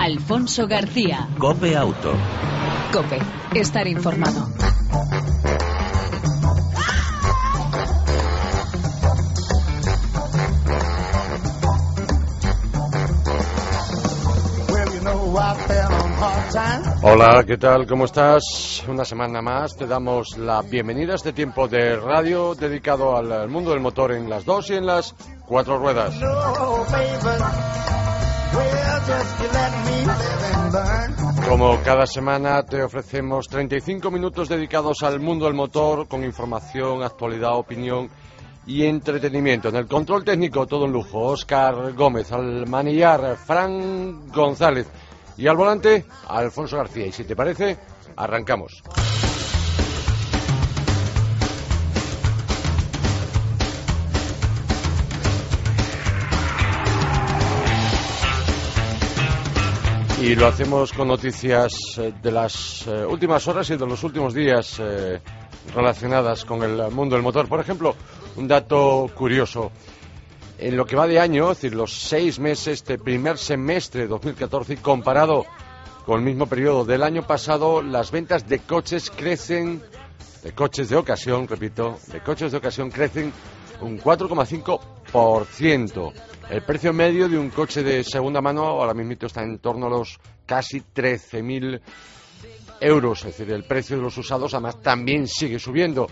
Alfonso 0.00 0.66
García. 0.66 1.28
Cope 1.38 1.76
Auto. 1.76 2.14
Cope, 2.90 3.18
estar 3.54 3.86
informado. 3.86 4.48
Hola, 17.02 17.44
¿qué 17.46 17.58
tal? 17.58 17.86
¿Cómo 17.86 18.06
estás? 18.06 18.82
Una 18.88 19.04
semana 19.04 19.42
más 19.42 19.76
te 19.76 19.86
damos 19.86 20.38
la 20.38 20.62
bienvenida 20.62 21.12
a 21.12 21.16
este 21.16 21.34
tiempo 21.34 21.68
de 21.68 21.96
radio 21.96 22.54
dedicado 22.54 23.18
al 23.18 23.50
mundo 23.50 23.72
del 23.72 23.80
motor 23.80 24.12
en 24.12 24.30
las 24.30 24.46
dos 24.46 24.70
y 24.70 24.76
en 24.76 24.86
las 24.86 25.14
cuatro 25.46 25.76
ruedas. 25.76 26.14
Como 31.48 31.80
cada 31.82 32.06
semana 32.06 32.62
te 32.62 32.82
ofrecemos 32.82 33.48
35 33.48 34.10
minutos 34.10 34.48
dedicados 34.48 35.02
al 35.02 35.20
mundo 35.20 35.46
del 35.46 35.54
motor 35.54 36.06
con 36.06 36.24
información, 36.24 37.02
actualidad, 37.02 37.56
opinión 37.56 38.08
y 38.66 38.84
entretenimiento. 38.84 39.68
En 39.68 39.76
el 39.76 39.86
control 39.86 40.24
técnico 40.24 40.66
todo 40.66 40.84
un 40.84 40.92
lujo. 40.92 41.18
Oscar 41.20 41.92
Gómez, 41.94 42.30
al 42.32 42.66
manillar 42.68 43.36
Fran 43.36 44.28
González 44.28 44.86
y 45.36 45.46
al 45.48 45.56
volante 45.56 46.04
Alfonso 46.28 46.76
García. 46.76 47.06
Y 47.06 47.12
si 47.12 47.24
te 47.24 47.34
parece, 47.34 47.78
arrancamos. 48.16 48.82
Y 60.20 60.34
lo 60.34 60.48
hacemos 60.48 60.92
con 60.92 61.08
noticias 61.08 61.96
eh, 61.96 62.12
de 62.22 62.30
las 62.30 62.86
eh, 62.86 63.06
últimas 63.06 63.48
horas 63.48 63.70
y 63.70 63.76
de 63.76 63.86
los 63.86 64.04
últimos 64.04 64.34
días 64.34 64.76
eh, 64.78 65.18
relacionadas 65.74 66.44
con 66.44 66.62
el 66.62 66.90
mundo 66.90 67.16
del 67.16 67.22
motor. 67.22 67.48
Por 67.48 67.58
ejemplo, 67.58 67.96
un 68.36 68.46
dato 68.46 69.10
curioso. 69.14 69.72
En 70.58 70.76
lo 70.76 70.84
que 70.84 70.94
va 70.94 71.06
de 71.06 71.18
año, 71.18 71.50
es 71.50 71.62
decir, 71.62 71.74
los 71.74 71.98
seis 71.98 72.38
meses 72.38 72.84
de 72.84 72.98
primer 72.98 73.38
semestre 73.38 74.02
de 74.02 74.08
2014 74.08 74.76
comparado 74.76 75.46
con 76.04 76.18
el 76.18 76.26
mismo 76.26 76.46
periodo 76.46 76.84
del 76.84 77.02
año 77.02 77.26
pasado, 77.26 77.80
las 77.80 78.10
ventas 78.10 78.46
de 78.46 78.58
coches 78.58 79.10
crecen, 79.10 79.82
de 80.42 80.52
coches 80.52 80.90
de 80.90 80.96
ocasión, 80.96 81.48
repito, 81.48 81.98
de 82.08 82.20
coches 82.20 82.52
de 82.52 82.58
ocasión 82.58 82.90
crecen 82.90 83.32
un 83.80 83.98
4,5%. 83.98 84.99
El 85.12 86.62
precio 86.62 86.92
medio 86.92 87.28
de 87.28 87.36
un 87.36 87.50
coche 87.50 87.82
de 87.82 88.04
segunda 88.04 88.40
mano 88.40 88.64
ahora 88.64 88.94
mismo 88.94 89.14
está 89.20 89.42
en 89.42 89.58
torno 89.58 89.86
a 89.86 89.90
los 89.90 90.20
casi 90.46 90.80
13.000 90.80 91.80
euros. 92.80 93.24
Es 93.24 93.36
decir, 93.36 93.52
el 93.52 93.64
precio 93.64 93.96
de 93.96 94.02
los 94.02 94.16
usados 94.16 94.54
además 94.54 94.80
también 94.80 95.26
sigue 95.26 95.58
subiendo. 95.58 96.06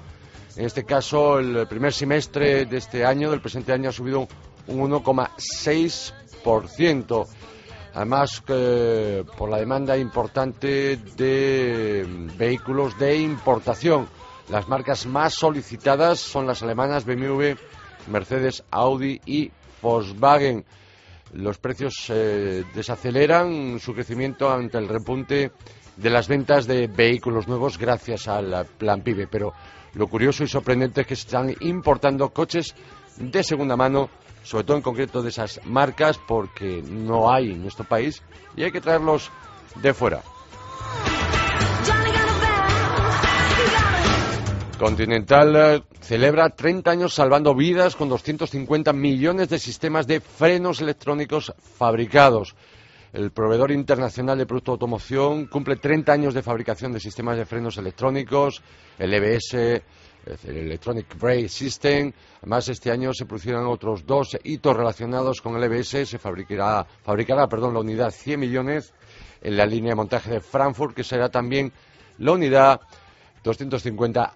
En 0.57 0.65
este 0.65 0.83
caso, 0.83 1.39
el 1.39 1.69
primer 1.69 1.93
semestre 1.93 2.67
de 2.67 2.77
este 2.77 3.05
año, 3.05 3.31
del 3.31 3.41
presente 3.41 3.73
año, 3.73 3.91
ha 3.91 3.93
subido 3.93 4.27
un 4.67 4.91
1,6%. 4.91 7.27
Además, 7.95 8.43
por 9.37 9.49
la 9.49 9.59
demanda 9.59 9.97
importante 9.97 10.97
de 10.97 12.05
vehículos 12.37 12.99
de 12.99 13.17
importación. 13.17 14.09
Las 14.49 14.67
marcas 14.67 15.07
más 15.07 15.35
solicitadas 15.35 16.19
son 16.19 16.49
las 16.49 16.63
alemanas 16.63 17.05
BMW, 17.05 17.55
Mercedes, 18.09 18.65
Audi 18.71 19.21
y 19.27 19.51
Volkswagen. 19.83 20.65
Los 21.35 21.59
precios 21.59 21.95
eh, 22.09 22.65
desaceleran 22.75 23.79
su 23.81 23.93
crecimiento 23.95 24.51
ante 24.51 24.79
el 24.79 24.89
repunte 24.89 25.53
de 25.97 26.11
las 26.11 26.29
ventas 26.29 26.67
de 26.67 26.87
vehículos 26.87 27.49
nuevos 27.49 27.79
gracias 27.79 28.29
al 28.29 28.67
plan 28.79 29.03
PIBE. 29.03 29.27
Pero 29.27 29.53
lo 29.95 30.07
curioso 30.09 30.45
y 30.45 30.49
sorprendente 30.49 31.03
es 31.03 31.07
que 31.07 31.17
se 31.17 31.27
están 31.27 31.55
importando 31.61 32.31
coches 32.31 32.75
de 33.17 33.43
segunda 33.43 33.77
mano, 33.77 34.09
sobre 34.43 34.65
todo 34.65 34.77
en 34.77 34.83
concreto 34.83 35.23
de 35.23 35.31
esas 35.31 35.61
marcas, 35.65 36.19
porque 36.27 36.83
no 36.83 37.31
hay 37.31 37.51
en 37.51 37.63
nuestro 37.63 37.85
país 37.85 38.23
y 38.57 38.63
hay 38.63 38.71
que 38.71 38.81
traerlos 38.81 39.31
de 39.83 39.93
fuera. 39.93 40.23
Continental 44.79 45.57
eh, 45.57 45.83
celebra 46.01 46.51
30 46.51 46.91
años 46.91 47.13
salvando 47.13 47.53
vidas 47.53 47.97
con 47.97 48.09
250 48.09 48.93
millones 48.93 49.49
de 49.49 49.59
sistemas 49.59 50.07
de 50.07 50.21
frenos 50.21 50.81
electrónicos 50.81 51.53
fabricados. 51.59 52.55
El 53.13 53.33
proveedor 53.33 53.73
internacional 53.73 54.39
de 54.39 54.47
productos 54.47 54.73
de 54.73 54.75
automoción 54.75 55.47
cumple 55.47 55.77
30 55.77 56.13
años 56.13 56.35
de 56.35 56.43
fabricación 56.43 56.93
de 56.93 57.01
sistemas 57.01 57.37
de 57.37 57.45
frenos 57.45 57.77
electrónicos, 57.77 58.63
el 58.99 59.13
EBS, 59.15 59.55
el 59.55 60.57
Electronic 60.57 61.19
Brake 61.19 61.49
System. 61.49 62.13
Además, 62.43 62.69
este 62.69 62.93
año 62.93 63.13
se 63.13 63.27
producirán 63.27 63.67
otros 63.67 64.07
dos 64.07 64.39
hitos 64.45 64.77
relacionados 64.77 65.41
con 65.41 65.57
el 65.57 65.65
EBS. 65.65 66.09
Se 66.09 66.19
fabricará, 66.19 66.87
fabricará 67.03 67.49
perdón, 67.49 67.75
la 67.75 67.81
unidad 67.81 68.13
100 68.13 68.39
millones 68.39 68.95
en 69.41 69.57
la 69.57 69.67
línea 69.67 69.91
de 69.91 69.97
montaje 69.97 70.31
de 70.31 70.41
Frankfurt, 70.41 70.95
que 70.95 71.03
será 71.03 71.29
también 71.31 71.73
la 72.19 72.33
unidad 72.33 72.81
250 73.43 74.35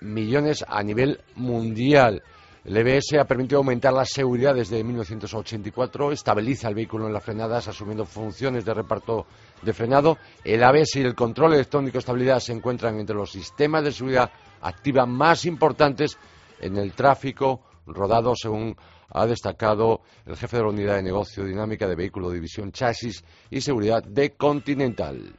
millones 0.00 0.64
a 0.66 0.82
nivel 0.82 1.20
mundial. 1.36 2.22
El 2.64 2.76
EBS 2.76 3.14
ha 3.18 3.24
permitido 3.24 3.58
aumentar 3.58 3.92
la 3.94 4.04
seguridad 4.04 4.54
desde 4.54 4.84
1984, 4.84 6.12
estabiliza 6.12 6.68
el 6.68 6.74
vehículo 6.74 7.06
en 7.06 7.14
las 7.14 7.24
frenadas 7.24 7.68
asumiendo 7.68 8.04
funciones 8.04 8.64
de 8.64 8.74
reparto 8.74 9.26
de 9.62 9.72
frenado. 9.72 10.18
El 10.44 10.62
ABS 10.62 10.96
y 10.96 11.00
el 11.00 11.14
control 11.14 11.54
electrónico 11.54 11.94
de 11.94 12.00
estabilidad 12.00 12.40
se 12.40 12.52
encuentran 12.52 12.98
entre 12.98 13.16
los 13.16 13.30
sistemas 13.30 13.84
de 13.84 13.92
seguridad 13.92 14.30
activa 14.60 15.06
más 15.06 15.46
importantes 15.46 16.18
en 16.60 16.76
el 16.76 16.92
tráfico 16.92 17.62
rodado, 17.86 18.34
según 18.36 18.76
ha 19.10 19.26
destacado 19.26 20.02
el 20.26 20.36
jefe 20.36 20.58
de 20.58 20.62
la 20.62 20.68
unidad 20.68 20.96
de 20.96 21.02
negocio 21.04 21.44
dinámica 21.44 21.88
de 21.88 21.94
vehículo 21.94 22.30
división 22.30 22.72
chasis 22.72 23.24
y 23.50 23.60
seguridad 23.60 24.02
de 24.02 24.36
Continental. 24.36 25.34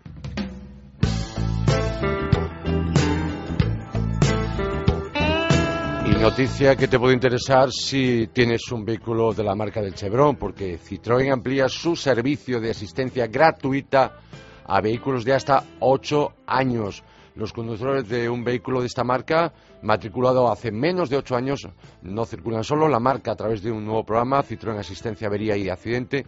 Noticia 6.21 6.75
que 6.75 6.89
te 6.89 6.99
puede 6.99 7.13
interesar 7.13 7.71
si 7.71 8.27
tienes 8.33 8.69
un 8.73 8.83
vehículo 8.83 9.33
de 9.33 9.41
la 9.41 9.55
marca 9.55 9.81
del 9.81 9.93
Chevron, 9.93 10.35
porque 10.35 10.77
Citroën 10.77 11.31
amplía 11.31 11.69
su 11.69 11.95
servicio 11.95 12.59
de 12.59 12.71
asistencia 12.71 13.27
gratuita 13.27 14.17
a 14.65 14.81
vehículos 14.81 15.23
de 15.23 15.33
hasta 15.33 15.63
8 15.79 16.33
años. 16.45 17.03
Los 17.35 17.53
conductores 17.53 18.09
de 18.09 18.29
un 18.29 18.43
vehículo 18.43 18.81
de 18.81 18.87
esta 18.87 19.05
marca, 19.05 19.53
matriculado 19.81 20.51
hace 20.51 20.71
menos 20.71 21.09
de 21.09 21.17
8 21.17 21.35
años, 21.37 21.67
no 22.01 22.25
circulan 22.25 22.65
solo. 22.65 22.89
La 22.89 22.99
marca, 22.99 23.31
a 23.31 23.35
través 23.35 23.63
de 23.63 23.71
un 23.71 23.85
nuevo 23.85 24.03
programa, 24.03 24.43
Citroën 24.43 24.77
Asistencia 24.77 25.27
Avería 25.27 25.55
y 25.55 25.69
Accidente, 25.69 26.25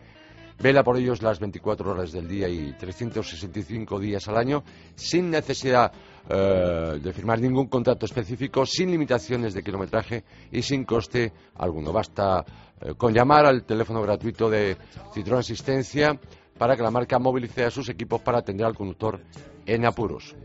vela 0.62 0.84
por 0.84 0.98
ellos 0.98 1.22
las 1.22 1.40
24 1.40 1.92
horas 1.92 2.14
del 2.14 2.30
día 2.30 2.48
y 2.48 2.72
365 2.74 4.00
días 4.00 4.26
al 4.30 4.38
año, 4.38 4.64
sin 4.96 5.30
necesidad 5.30 5.92
eh, 6.30 7.00
de 7.02 7.14
firmar 7.14 7.40
ningún 7.40 7.68
contrato 7.68 8.06
específico, 8.06 8.66
sin 8.66 8.92
limitaciones 8.92 9.54
de 9.54 9.64
kilometraje 9.64 10.24
y 10.52 10.62
sin 10.62 10.86
coste 10.86 11.32
alguno. 11.56 11.92
Basta 11.92 12.46
eh, 12.80 12.94
con 12.96 13.14
llamar 13.14 13.46
al 13.46 13.64
teléfono 13.64 14.02
gratuito 14.02 14.50
de 14.50 14.78
Citroën 15.14 15.40
Asistencia 15.40 16.20
para 16.58 16.76
que 16.76 16.84
la 16.84 16.92
marca 16.92 17.20
movilice 17.20 17.66
a 17.66 17.72
sus 17.72 17.90
equipos 17.90 18.22
para 18.22 18.40
atender 18.40 18.66
al 18.66 18.76
conductor 18.76 19.20
en 19.66 19.86
apuros. 19.86 20.36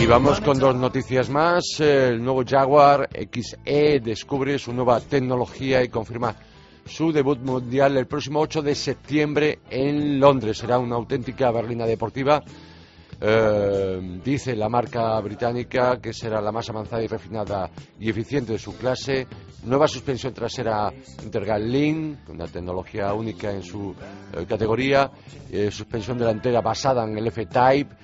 Y 0.00 0.06
vamos 0.06 0.40
con 0.40 0.58
dos 0.58 0.76
noticias 0.76 1.30
más. 1.30 1.80
El 1.80 2.22
nuevo 2.22 2.42
Jaguar 2.46 3.08
XE 3.12 4.00
descubre 4.00 4.58
su 4.58 4.72
nueva 4.72 5.00
tecnología 5.00 5.82
y 5.82 5.88
confirma 5.88 6.36
su 6.86 7.12
debut 7.12 7.38
mundial 7.40 7.96
el 7.96 8.06
próximo 8.06 8.40
8 8.40 8.62
de 8.62 8.74
septiembre 8.74 9.58
en 9.70 10.20
Londres. 10.20 10.58
Será 10.58 10.78
una 10.78 10.96
auténtica 10.96 11.50
berlina 11.50 11.84
deportiva. 11.86 12.42
Eh, 13.18 14.20
dice 14.22 14.54
la 14.54 14.68
marca 14.68 15.18
británica 15.20 15.98
que 16.00 16.12
será 16.12 16.38
la 16.40 16.52
más 16.52 16.68
avanzada 16.68 17.02
y 17.02 17.06
refinada 17.06 17.70
y 17.98 18.10
eficiente 18.10 18.52
de 18.52 18.58
su 18.58 18.76
clase. 18.76 19.26
Nueva 19.64 19.88
suspensión 19.88 20.34
trasera 20.34 20.92
Intergal 21.22 21.70
Link, 21.70 22.28
una 22.28 22.46
tecnología 22.46 23.12
única 23.14 23.50
en 23.50 23.62
su 23.62 23.94
eh, 24.34 24.44
categoría. 24.46 25.10
Eh, 25.50 25.70
suspensión 25.70 26.18
delantera 26.18 26.60
basada 26.60 27.04
en 27.04 27.16
el 27.16 27.26
F-Type. 27.28 27.94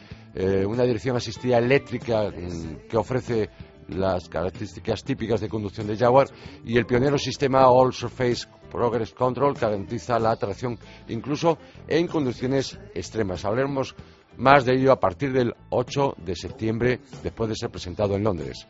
una 0.67 0.85
dirección 0.85 1.17
asistida 1.17 1.59
eléctrica 1.59 2.31
mm, 2.31 2.89
que 2.89 2.97
ofrece 2.97 3.51
las 3.89 4.29
características 4.29 5.05
típicas 5.05 5.41
de 5.41 5.49
conducción 5.49 5.87
de 5.87 5.97
Jaguar 5.97 6.29
y 6.65 6.79
el 6.79 6.87
pionero 6.87 7.19
sistema 7.19 7.69
All 7.69 7.93
Surface 7.93 8.49
Progress 8.73 9.13
Control 9.13 9.53
garantiza 9.53 10.19
la 10.19 10.35
tracción 10.37 10.79
incluso 11.09 11.59
en 11.87 12.09
condiciones 12.09 12.79
extremas. 12.95 13.45
Hablaremos 13.45 13.95
más 14.39 14.65
de 14.65 14.75
ello 14.75 14.93
a 14.93 14.99
partir 14.99 15.31
del 15.31 15.55
8 15.69 16.15
de 16.17 16.35
septiembre 16.35 17.01
después 17.23 17.51
de 17.51 17.57
ser 17.57 17.71
presentado 17.71 18.17
en 18.17 18.25
Londres. 18.25 18.67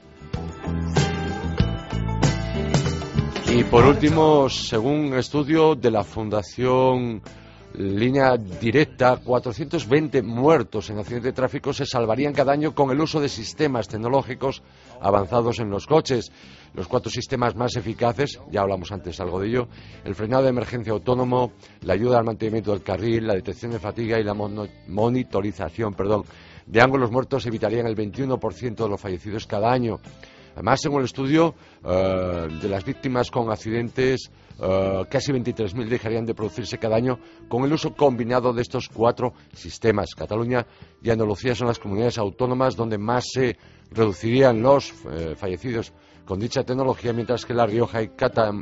Y 3.55 3.65
por 3.65 3.85
último, 3.85 4.49
según 4.49 5.15
estudio 5.15 5.77
de 5.77 5.91
la 5.91 6.03
Fundación 6.03 7.23
Línea 7.75 8.37
Directa, 8.37 9.17
420 9.17 10.23
muertos 10.23 10.91
en 10.91 10.99
accidentes 10.99 11.25
de 11.25 11.33
tráfico 11.33 11.73
se 11.73 11.87
salvarían 11.87 12.35
cada 12.35 12.53
año 12.53 12.75
con 12.75 12.91
el 12.91 13.01
uso 13.01 13.19
de 13.19 13.31
sistemas 13.31 13.89
tecnológicos 13.89 14.63
avanzados 15.01 15.59
en 15.59 15.71
los 15.71 15.87
coches. 15.87 16.31
Los 16.75 16.87
cuatro 16.87 17.11
sistemas 17.11 17.55
más 17.57 17.77
eficaces, 17.77 18.41
ya 18.51 18.61
hablamos 18.61 18.93
antes 18.93 19.21
algo 19.21 19.41
de 19.41 19.49
ello, 19.49 19.69
el 20.05 20.15
frenado 20.15 20.45
de 20.45 20.51
emergencia 20.51 20.93
autónomo, 20.93 21.53
la 21.83 21.95
ayuda 21.95 22.19
al 22.19 22.25
mantenimiento 22.25 22.73
del 22.73 22.83
carril, 22.83 23.27
la 23.27 23.35
detección 23.35 23.73
de 23.73 23.79
fatiga 23.79 24.19
y 24.19 24.25
la 24.25 24.35
monitorización 24.35 25.95
perdón, 25.95 26.25
de 26.67 26.81
ángulos 26.81 27.11
muertos 27.11 27.47
evitarían 27.47 27.87
el 27.87 27.97
21% 27.97 28.77
de 28.77 28.89
los 28.89 29.01
fallecidos 29.01 29.47
cada 29.47 29.73
año. 29.73 29.99
Además, 30.55 30.81
según 30.83 31.01
el 31.01 31.07
estudio, 31.07 31.55
eh, 31.85 32.49
de 32.61 32.69
las 32.69 32.85
víctimas 32.85 33.31
con 33.31 33.51
accidentes, 33.51 34.31
eh, 34.61 35.05
casi 35.11 35.33
23.000 35.33 35.89
dejarían 35.89 36.27
de 36.27 36.35
producirse 36.35 36.79
cada 36.79 36.97
año 36.97 37.19
con 37.49 37.65
el 37.65 37.73
uso 37.73 37.95
combinado 37.95 38.53
de 38.53 38.63
estos 38.63 38.89
cuatro 38.89 39.33
sistemas. 39.53 40.15
Cataluña 40.15 40.67
y 41.03 41.11
Andalucía 41.11 41.55
son 41.55 41.69
las 41.69 41.79
comunidades 41.79 42.19
autónomas 42.19 42.77
donde 42.77 42.99
más 42.99 43.25
se 43.33 43.57
reducirían 43.91 44.63
los 44.63 44.93
eh, 45.11 45.35
fallecidos 45.37 45.93
con 46.25 46.39
dicha 46.39 46.63
tecnología, 46.63 47.13
mientras 47.13 47.45
que 47.45 47.55
La 47.55 47.67
Rioja 47.67 48.03
y, 48.03 48.11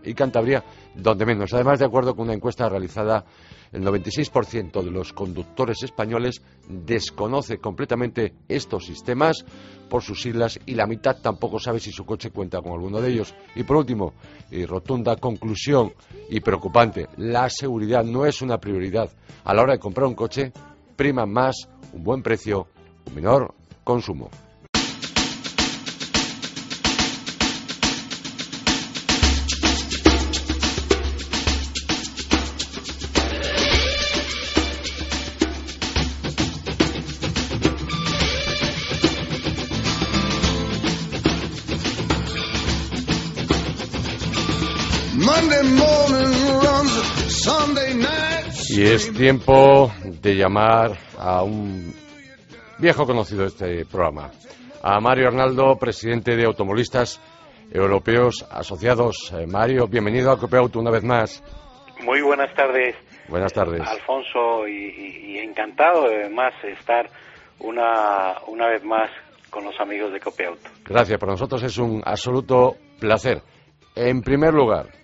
y 0.05 0.15
Cantabria 0.15 0.65
donde 0.95 1.27
menos. 1.27 1.53
Además, 1.53 1.79
de 1.79 1.87
acuerdo 1.87 2.15
con 2.15 2.25
una 2.25 2.35
encuesta 2.35 2.69
realizada 2.69 3.25
el 3.73 3.85
96% 3.85 4.83
de 4.83 4.91
los 4.91 5.13
conductores 5.13 5.83
españoles 5.83 6.43
desconoce 6.69 7.59
completamente 7.59 8.35
estos 8.49 8.87
sistemas 8.87 9.45
por 9.89 10.03
sus 10.03 10.23
siglas 10.23 10.59
y 10.67 10.75
la 10.75 10.87
mitad 10.87 11.19
tampoco 11.21 11.59
sabe 11.59 11.79
si 11.79 11.93
su 11.93 12.05
coche 12.05 12.31
cuenta 12.31 12.61
con 12.61 12.73
alguno 12.73 13.01
de 13.01 13.11
ellos. 13.11 13.35
Y 13.55 13.63
por 13.63 13.77
último, 13.77 14.15
y 14.51 14.65
rotunda 14.65 15.17
conclusión 15.17 15.93
y 16.29 16.41
preocupante, 16.41 17.09
la 17.17 17.49
seguridad 17.49 18.05
no 18.05 18.27
es 18.27 18.43
una 18.43 18.59
prioridad. 18.59 19.11
A 19.45 19.55
la 19.55 19.63
hora 19.63 19.75
de 19.75 19.79
comprar 19.79 20.07
un 20.07 20.15
coche, 20.15 20.53
prima 20.97 21.27
más 21.27 21.69
un 21.93 22.03
buen 22.03 22.23
precio, 22.23 22.67
un 23.07 23.15
menor 23.15 23.55
consumo. 23.85 24.31
Y 48.71 48.83
es 48.87 49.13
tiempo 49.13 49.93
de 50.23 50.35
llamar 50.35 50.93
a 51.19 51.43
un 51.43 51.93
viejo 52.79 53.05
conocido 53.05 53.43
de 53.43 53.49
este 53.49 53.85
programa, 53.85 54.31
a 54.83 54.99
Mario 54.99 55.29
Arnaldo, 55.29 55.77
presidente 55.77 56.37
de 56.37 56.47
Automovilistas 56.47 57.21
Europeos 57.71 58.47
Asociados. 58.51 59.31
Eh, 59.37 59.47
Mario, 59.47 59.87
bienvenido 59.89 60.31
a 60.31 60.59
Auto 60.59 60.81
una 60.81 60.91
vez 60.91 61.05
más. 61.05 61.43
Muy 62.03 62.23
buenas 62.23 62.55
tardes. 62.55 62.97
Buenas 63.29 63.53
tardes. 63.53 63.83
Alfonso, 63.87 64.67
y, 64.67 65.39
encantado 65.39 66.07
además 66.07 66.55
estar 66.65 67.11
una, 67.59 68.37
una 68.47 68.69
vez 68.69 68.83
más 68.85 69.11
con 69.51 69.65
los 69.65 69.79
amigos 69.81 70.13
de 70.13 70.47
Auto. 70.47 70.71
Gracias, 70.87 71.21
para 71.21 71.33
nosotros 71.33 71.63
es 71.63 71.77
un 71.77 72.01
absoluto 72.07 72.77
placer. 72.99 73.43
En 73.95 74.23
primer 74.23 74.55
lugar, 74.55 75.00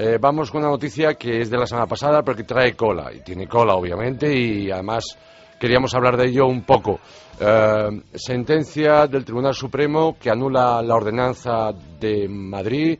eh, 0.00 0.16
vamos 0.20 0.52
con 0.52 0.60
una 0.60 0.70
noticia 0.70 1.14
que 1.14 1.40
es 1.40 1.50
de 1.50 1.58
la 1.58 1.66
semana 1.66 1.88
pasada, 1.88 2.22
pero 2.22 2.36
que 2.36 2.44
trae 2.44 2.76
cola, 2.76 3.12
y 3.12 3.20
tiene 3.20 3.48
cola, 3.48 3.74
obviamente, 3.74 4.32
y 4.32 4.70
además 4.70 5.18
queríamos 5.58 5.92
hablar 5.92 6.16
de 6.16 6.28
ello 6.28 6.46
un 6.46 6.62
poco. 6.62 7.00
Eh, 7.40 8.02
sentencia 8.14 9.08
del 9.08 9.24
Tribunal 9.24 9.54
Supremo 9.54 10.16
que 10.16 10.30
anula 10.30 10.80
la 10.82 10.94
ordenanza 10.94 11.72
de 11.98 12.28
Madrid 12.28 12.96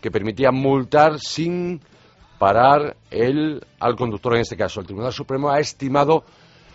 que 0.00 0.10
permitía 0.12 0.52
multar 0.52 1.18
sin 1.18 1.80
parar 2.38 2.94
el, 3.10 3.60
al 3.80 3.96
conductor 3.96 4.34
en 4.34 4.42
este 4.42 4.56
caso. 4.56 4.78
El 4.78 4.86
Tribunal 4.86 5.12
Supremo 5.12 5.50
ha 5.50 5.58
estimado 5.58 6.22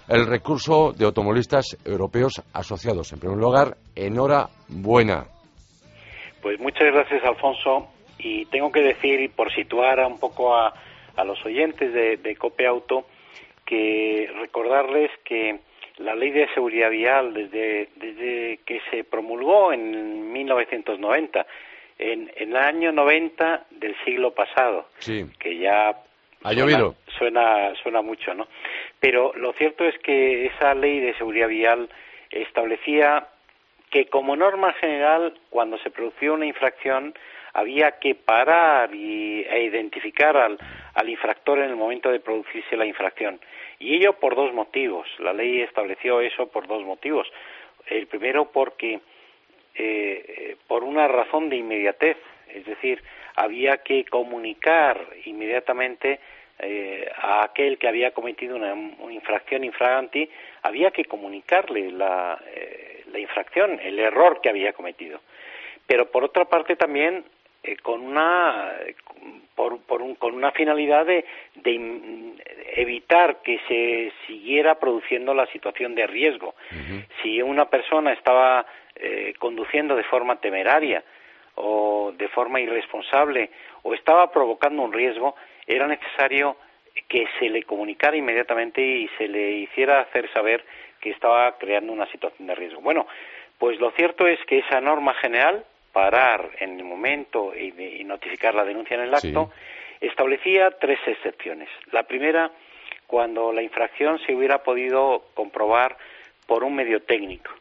el 0.09 0.25
recurso 0.25 0.91
de 0.91 1.05
automovilistas 1.05 1.77
europeos 1.85 2.41
asociados. 2.51 3.13
En 3.13 3.19
primer 3.19 3.37
lugar, 3.37 3.77
enhorabuena. 3.95 5.27
Pues 6.41 6.59
muchas 6.59 6.87
gracias, 6.91 7.23
Alfonso. 7.23 7.87
Y 8.23 8.45
tengo 8.45 8.71
que 8.71 8.81
decir, 8.81 9.31
por 9.31 9.53
situar 9.53 9.99
un 10.05 10.19
poco 10.19 10.55
a, 10.55 10.73
los 11.25 11.43
oyentes 11.45 11.93
de, 11.93 12.17
de 12.17 12.35
Cope 12.35 12.65
Auto, 12.65 13.05
que 13.65 14.29
recordarles 14.39 15.11
que 15.23 15.59
la 15.97 16.15
ley 16.15 16.31
de 16.31 16.47
seguridad 16.53 16.89
vial, 16.89 17.33
desde, 17.33 17.89
desde 17.95 18.59
que 18.65 18.81
se 18.89 19.03
promulgó 19.03 19.71
en 19.71 20.31
1990, 20.31 21.45
en, 21.99 22.31
en 22.35 22.49
el 22.49 22.57
año 22.57 22.91
90 22.91 23.65
del 23.71 23.95
siglo 24.03 24.33
pasado, 24.33 24.87
que 25.39 25.57
ya 25.57 25.95
ha 26.43 26.53
llovido. 26.53 26.95
Suena, 27.17 27.73
suena 27.83 28.01
mucho, 28.01 28.33
¿no? 28.33 28.47
Pero 28.99 29.31
lo 29.35 29.53
cierto 29.53 29.85
es 29.85 29.97
que 29.99 30.47
esa 30.47 30.73
ley 30.73 30.99
de 30.99 31.13
seguridad 31.15 31.47
vial 31.47 31.89
establecía 32.31 33.27
que 33.91 34.05
como 34.07 34.35
norma 34.35 34.73
general, 34.73 35.37
cuando 35.49 35.77
se 35.79 35.91
producía 35.91 36.31
una 36.31 36.45
infracción, 36.45 37.13
había 37.53 37.99
que 37.99 38.15
parar 38.15 38.93
y, 38.93 39.43
e 39.43 39.63
identificar 39.63 40.37
al, 40.37 40.57
al 40.93 41.09
infractor 41.09 41.59
en 41.59 41.69
el 41.69 41.75
momento 41.75 42.11
de 42.11 42.19
producirse 42.19 42.77
la 42.77 42.85
infracción. 42.85 43.39
Y 43.79 43.95
ello 43.95 44.13
por 44.13 44.35
dos 44.35 44.53
motivos. 44.53 45.07
La 45.19 45.33
ley 45.33 45.61
estableció 45.61 46.21
eso 46.21 46.47
por 46.47 46.67
dos 46.67 46.83
motivos. 46.83 47.27
El 47.87 48.07
primero 48.07 48.51
porque 48.51 48.99
eh, 49.75 50.57
por 50.67 50.83
una 50.83 51.07
razón 51.07 51.49
de 51.49 51.57
inmediatez, 51.57 52.17
es 52.49 52.65
decir, 52.65 53.01
había 53.35 53.77
que 53.77 54.03
comunicar 54.05 55.07
inmediatamente 55.25 56.19
eh, 56.59 57.09
a 57.17 57.43
aquel 57.45 57.77
que 57.77 57.87
había 57.87 58.11
cometido 58.11 58.55
una, 58.55 58.75
infracción 59.11 59.63
infraganti, 59.63 60.29
había 60.61 60.91
que 60.91 61.05
comunicarle 61.05 61.91
la, 61.91 62.39
eh, 62.53 63.03
la 63.11 63.19
infracción, 63.19 63.79
el 63.79 63.97
error 63.99 64.41
que 64.41 64.49
había 64.49 64.73
cometido. 64.73 65.21
Pero 65.87 66.11
por 66.11 66.23
otra 66.23 66.45
parte 66.45 66.75
también 66.75 67.23
eh, 67.63 67.77
con 67.77 68.01
una 68.01 68.71
por, 69.55 69.79
con 69.85 70.33
una 70.33 70.51
finalidad 70.51 71.05
de, 71.05 71.25
evitar 72.73 73.41
que 73.43 73.59
se 73.67 74.11
siguiera 74.25 74.79
produciendo 74.79 75.33
la 75.33 75.45
situación 75.47 75.93
de 75.93 76.07
riesgo. 76.07 76.55
Si 77.21 77.41
una 77.41 77.69
persona 77.69 78.13
estaba 78.13 78.65
eh, 78.95 79.33
conduciendo 79.37 79.95
de 79.95 80.03
forma 80.03 80.37
temeraria 80.37 81.03
o 81.55 82.13
de 82.17 82.27
forma 82.29 82.59
irresponsable 82.61 83.51
o 83.83 83.93
estaba 83.93 84.31
provocando 84.31 84.81
un 84.81 84.93
riesgo, 84.93 85.35
era 85.67 85.85
necesario 85.85 86.55
que 87.07 87.27
se 87.39 87.49
le 87.49 87.63
comunicara 87.63 88.17
inmediatamente 88.17 88.81
y 88.81 89.07
se 89.17 89.27
le 89.27 89.51
hiciera 89.51 89.99
hacer 90.01 90.31
saber 90.33 90.63
que 90.99 91.11
estaba 91.11 91.57
creando 91.57 91.93
una 91.93 92.07
situación 92.07 92.47
de 92.47 92.55
riesgo. 92.55 92.81
Bueno, 92.81 93.05
pues 93.57 93.79
lo 93.79 93.91
cierto 93.91 94.27
es 94.27 94.39
que 94.45 94.59
esa 94.59 94.81
norma 94.81 95.13
general 95.15 95.65
parar 95.91 96.51
en 96.59 96.77
el 96.77 96.83
momento 96.83 97.53
y, 97.55 98.03
notificar 98.03 98.53
la 98.55 98.65
denuncia 98.65 98.95
en 98.95 99.03
el 99.03 99.13
acto, 99.13 99.51
establecía 99.99 100.71
tres 100.79 100.99
excepciones. 101.05 101.69
La 101.91 102.03
primera, 102.03 102.51
cuando 103.07 103.51
la 103.51 103.61
infracción 103.61 104.19
se 104.25 104.33
hubiera 104.35 104.63
podido 104.63 105.25
comprobar 105.33 105.97
por 106.45 106.63
un 106.63 106.75
medio 106.75 107.03
técnico, 107.03 107.51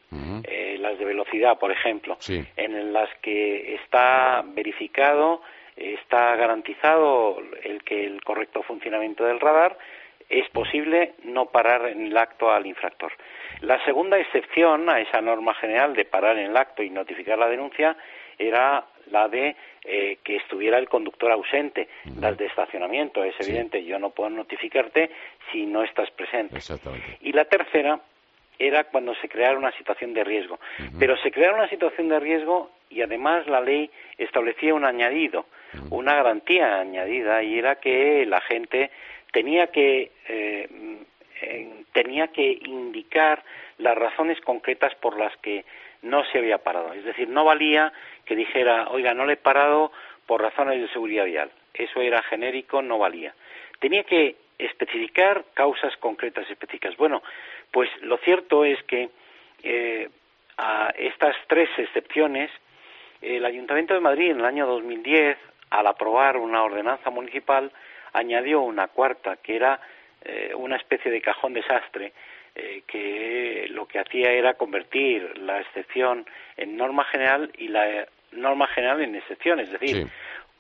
eh, 0.45 0.77
las 0.81 0.99
de 0.99 1.05
velocidad, 1.05 1.59
por 1.59 1.71
ejemplo, 1.71 2.19
en 2.57 2.93
las 2.93 3.09
que 3.21 3.75
está 3.77 4.43
verificado, 4.45 5.43
está 5.77 6.35
garantizado 6.37 7.39
el 7.63 7.83
que 7.85 8.05
el 8.05 8.23
correcto 8.23 8.63
funcionamiento 8.63 9.25
del 9.25 9.41
radar, 9.41 9.79
es 10.29 10.49
posible 10.51 11.15
no 11.25 11.47
parar 11.47 11.89
en 11.89 12.07
el 12.07 12.17
acto 12.17 12.51
al 12.51 12.65
infractor. 12.65 13.13
La 13.63 13.85
segunda 13.85 14.19
excepción 14.19 14.89
a 14.89 15.01
esa 15.01 15.21
norma 15.21 15.55
general 15.55 15.93
de 15.95 16.05
parar 16.05 16.39
en 16.39 16.51
el 16.51 16.57
acto 16.57 16.83
y 16.83 16.91
notificar 16.91 17.37
la 17.37 17.49
denuncia 17.49 17.97
era 18.41 18.85
la 19.11 19.29
de 19.29 19.57
eh, 19.85 20.19
que 20.25 20.37
estuviera 20.37 20.79
el 20.79 20.89
conductor 20.89 21.31
ausente, 21.31 21.89
las 22.19 22.37
de 22.37 22.47
estacionamiento. 22.47 23.23
Es 23.23 23.35
evidente, 23.41 23.85
yo 23.85 23.99
no 23.99 24.11
puedo 24.11 24.31
notificarte 24.31 25.11
si 25.53 25.67
no 25.67 25.83
estás 25.83 26.11
presente. 26.11 26.59
Y 27.21 27.33
la 27.33 27.45
tercera 27.45 28.01
era 28.59 28.85
cuando 28.85 29.15
se 29.17 29.29
creara 29.29 29.59
una 29.59 29.73
situación 29.73 30.15
de 30.15 30.25
riesgo. 30.25 30.59
Pero 30.99 31.17
se 31.19 31.31
creara 31.31 31.55
una 31.55 31.69
situación 31.69 32.09
de 32.09 32.21
riesgo 32.21 32.71
y 32.89 33.03
además 33.03 33.47
la 33.47 33.61
ley 33.61 33.91
establecía 34.19 34.75
un 34.75 34.85
añadido, 34.85 35.47
una 35.91 36.15
garantía 36.15 36.81
añadida, 36.81 37.43
y 37.43 37.59
era 37.59 37.77
que 37.77 38.27
la 38.27 38.41
gente 38.43 38.91
tenía 39.33 39.69
que 39.69 40.11
eh, 40.29 40.69
tenía 41.93 42.29
que 42.29 42.59
indicar 42.65 43.43
las 43.79 43.97
razones 43.97 44.41
concretas 44.43 44.95
por 44.97 45.19
las 45.19 45.35
que 45.39 45.65
no 46.03 46.25
se 46.25 46.39
había 46.39 46.59
parado. 46.59 46.93
Es 46.93 47.05
decir, 47.05 47.29
no 47.29 47.45
valía 47.45 47.93
que 48.25 48.37
dijera, 48.37 48.89
oiga, 48.91 49.15
no 49.15 49.27
le 49.27 49.35
he 49.35 49.37
parado 49.37 49.93
por 50.27 50.43
razones 50.43 50.81
de 50.81 50.89
seguridad 50.89 51.25
vial. 51.25 51.51
Eso 51.75 52.01
era 52.01 52.23
genérico, 52.23 52.83
no 52.83 52.99
valía. 52.99 53.35
Tenía 53.79 54.05
que 54.05 54.37
especificar 54.59 55.45
causas 55.55 55.97
concretas 55.97 56.49
específicas. 56.51 56.97
Bueno, 56.97 57.23
pues 57.71 57.89
lo 58.03 58.19
cierto 58.19 58.65
es 58.65 58.83
que 58.85 59.11
eh, 59.63 60.09
a 60.57 60.93
estas 60.97 61.37
tres 61.47 61.69
excepciones, 61.79 62.51
el 63.23 63.45
Ayuntamiento 63.45 63.95
de 63.95 64.01
Madrid 64.01 64.31
en 64.31 64.41
el 64.41 64.45
año 64.45 64.67
2010, 64.67 65.39
al 65.71 65.87
aprobar 65.87 66.37
una 66.37 66.63
ordenanza 66.63 67.11
municipal, 67.11 67.71
añadió 68.13 68.61
una 68.61 68.89
cuarta, 68.89 69.37
que 69.37 69.57
era 69.57 69.81
eh, 70.23 70.53
una 70.55 70.77
especie 70.77 71.11
de 71.11 71.21
cajón 71.21 71.55
desastre, 71.55 72.13
eh, 72.55 72.83
que 72.87 73.67
lo 73.71 73.87
que 73.87 73.99
hacía 73.99 74.33
era 74.33 74.55
convertir 74.55 75.39
la 75.39 75.61
excepción 75.61 76.27
en 76.57 76.77
norma 76.77 77.05
general 77.05 77.51
y 77.57 77.69
la 77.69 78.07
norma 78.33 78.67
general 78.69 79.03
en 79.03 79.15
excepción. 79.15 79.61
Es 79.61 79.71
decir, 79.71 80.07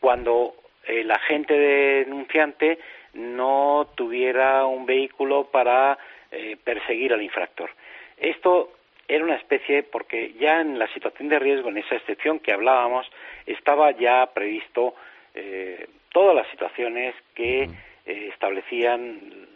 cuando 0.00 0.54
el 0.84 1.10
agente 1.10 1.54
denunciante 1.54 2.78
no 3.14 3.88
tuviera 3.94 4.64
un 4.66 4.86
vehículo 4.86 5.44
para 5.44 5.98
eh, 6.30 6.56
perseguir 6.62 7.12
al 7.12 7.22
infractor. 7.22 7.70
Esto 8.16 8.72
era 9.08 9.24
una 9.24 9.34
especie, 9.34 9.82
porque 9.82 10.34
ya 10.38 10.60
en 10.60 10.78
la 10.78 10.86
situación 10.94 11.28
de 11.28 11.38
riesgo, 11.38 11.68
en 11.68 11.78
esa 11.78 11.96
excepción 11.96 12.38
que 12.38 12.52
hablábamos, 12.52 13.10
estaba 13.46 13.90
ya 13.90 14.26
previsto 14.32 14.94
eh, 15.34 15.88
todas 16.12 16.36
las 16.36 16.48
situaciones 16.50 17.14
que 17.34 17.62
eh, 17.62 17.68
establecían 18.32 19.48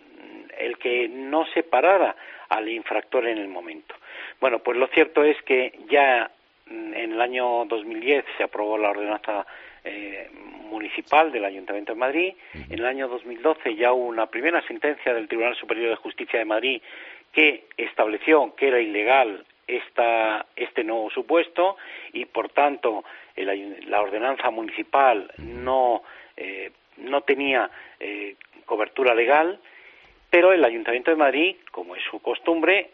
el 0.59 0.79
que 0.79 1.09
no 1.09 1.47
se 1.47 1.63
parara 1.63 2.17
al 2.49 2.69
infractor 2.69 3.27
en 3.27 3.39
el 3.39 3.49
momento. 3.49 3.95
Bueno, 4.41 4.59
pues 4.61 4.77
lo 4.77 4.87
cierto 4.89 5.23
es 5.25 5.41
que 5.43 5.73
ya 5.89 6.31
en 6.69 7.13
el 7.13 7.21
año 7.21 7.65
2010 7.67 8.25
se 8.37 8.45
aprobó 8.45 8.79
la 8.79 8.91
ordenanza 8.91 9.47
eh, 9.85 10.31
municipal 10.71 11.31
del 11.31 11.45
Ayuntamiento 11.45 11.93
de 11.93 11.99
Madrid. 11.99 12.35
En 12.55 12.79
el 12.79 12.87
año 12.87 13.09
2012 13.09 13.77
ya 13.77 13.93
hubo 13.93 14.07
una 14.07 14.27
primera 14.27 14.63
sentencia 14.67 15.13
del 15.13 15.29
Tribunal 15.29 15.57
Superior 15.57 15.91
de 15.91 15.97
Justicia 15.97 16.39
de 16.39 16.45
Madrid 16.45 16.83
que 17.33 17.65
estableció 17.77 18.55
que 18.55 18.69
era 18.69 18.81
ilegal 18.81 19.45
esta, 19.67 20.47
este 20.57 20.85
nuevo 20.85 21.11
supuesto 21.11 21.77
y, 22.13 22.27
por 22.27 22.49
tanto, 22.51 23.05
la 23.37 24.01
ordenanza 24.01 24.51
municipal 24.51 25.33
no, 25.39 26.03
eh, 26.37 26.71
no 26.99 27.23
tenía 27.23 27.71
eh, 27.99 28.37
cobertura 28.65 29.15
legal, 29.15 29.59
pero 30.35 30.53
el 30.53 30.65
Ayuntamiento 30.65 31.13
de 31.13 31.17
Madrid, 31.17 31.55
como 31.71 31.95
es 31.95 32.03
su 32.11 32.19
costumbre, 32.19 32.91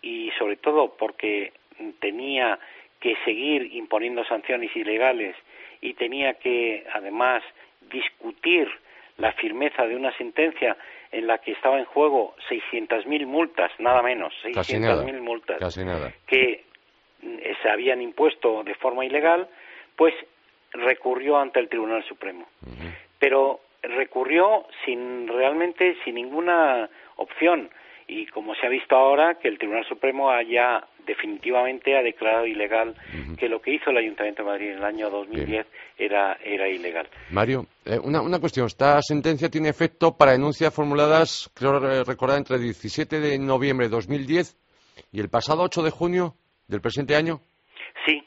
y 0.00 0.30
sobre 0.38 0.56
todo 0.56 0.96
porque 0.98 1.52
tenía 2.00 2.58
que 2.98 3.14
seguir 3.26 3.74
imponiendo 3.74 4.24
sanciones 4.24 4.74
ilegales 4.74 5.36
y 5.82 5.92
tenía 5.92 6.32
que, 6.38 6.86
además, 6.94 7.42
discutir 7.90 8.70
la 9.18 9.32
firmeza 9.32 9.86
de 9.86 9.96
una 9.96 10.16
sentencia 10.16 10.78
en 11.12 11.26
la 11.26 11.36
que 11.36 11.52
estaba 11.52 11.78
en 11.78 11.84
juego 11.84 12.34
600.000 12.48 13.26
multas, 13.26 13.70
nada 13.78 14.00
menos, 14.00 14.32
600.000 14.42 15.20
multas 15.20 15.78
que 16.26 16.64
eh, 17.22 17.56
se 17.62 17.68
habían 17.68 18.00
impuesto 18.00 18.64
de 18.64 18.74
forma 18.76 19.04
ilegal, 19.04 19.46
pues 19.94 20.14
recurrió 20.72 21.36
ante 21.36 21.60
el 21.60 21.68
Tribunal 21.68 22.02
Supremo. 22.04 22.48
Pero 23.18 23.60
recurrió 23.88 24.66
sin 24.84 25.28
realmente 25.28 25.96
sin 26.04 26.14
ninguna 26.14 26.88
opción 27.16 27.70
y 28.06 28.26
como 28.26 28.54
se 28.54 28.66
ha 28.66 28.70
visto 28.70 28.96
ahora 28.96 29.34
que 29.34 29.48
el 29.48 29.58
Tribunal 29.58 29.84
Supremo 29.86 30.30
haya 30.30 30.84
definitivamente 31.06 31.96
ha 31.96 32.02
declarado 32.02 32.46
ilegal 32.46 32.94
que 33.38 33.48
lo 33.48 33.60
que 33.60 33.74
hizo 33.74 33.90
el 33.90 33.98
Ayuntamiento 33.98 34.42
de 34.42 34.48
Madrid 34.48 34.70
en 34.70 34.78
el 34.78 34.84
año 34.84 35.10
2010 35.10 35.66
era, 35.98 36.38
era 36.44 36.68
ilegal. 36.68 37.08
Mario, 37.30 37.66
eh, 37.84 37.98
una, 38.02 38.20
una 38.20 38.38
cuestión. 38.40 38.66
Esta 38.66 39.00
sentencia 39.00 39.48
tiene 39.48 39.70
efecto 39.70 40.16
para 40.16 40.32
denuncias 40.32 40.74
formuladas, 40.74 41.50
creo 41.54 41.78
recordar, 42.04 42.38
entre 42.38 42.56
el 42.56 42.62
17 42.62 43.20
de 43.20 43.38
noviembre 43.38 43.86
de 43.86 43.90
2010 43.90 44.56
y 45.12 45.20
el 45.20 45.30
pasado 45.30 45.62
8 45.62 45.82
de 45.82 45.90
junio 45.90 46.34
del 46.66 46.80
presente 46.80 47.16
año. 47.16 47.40
Sí, 48.06 48.22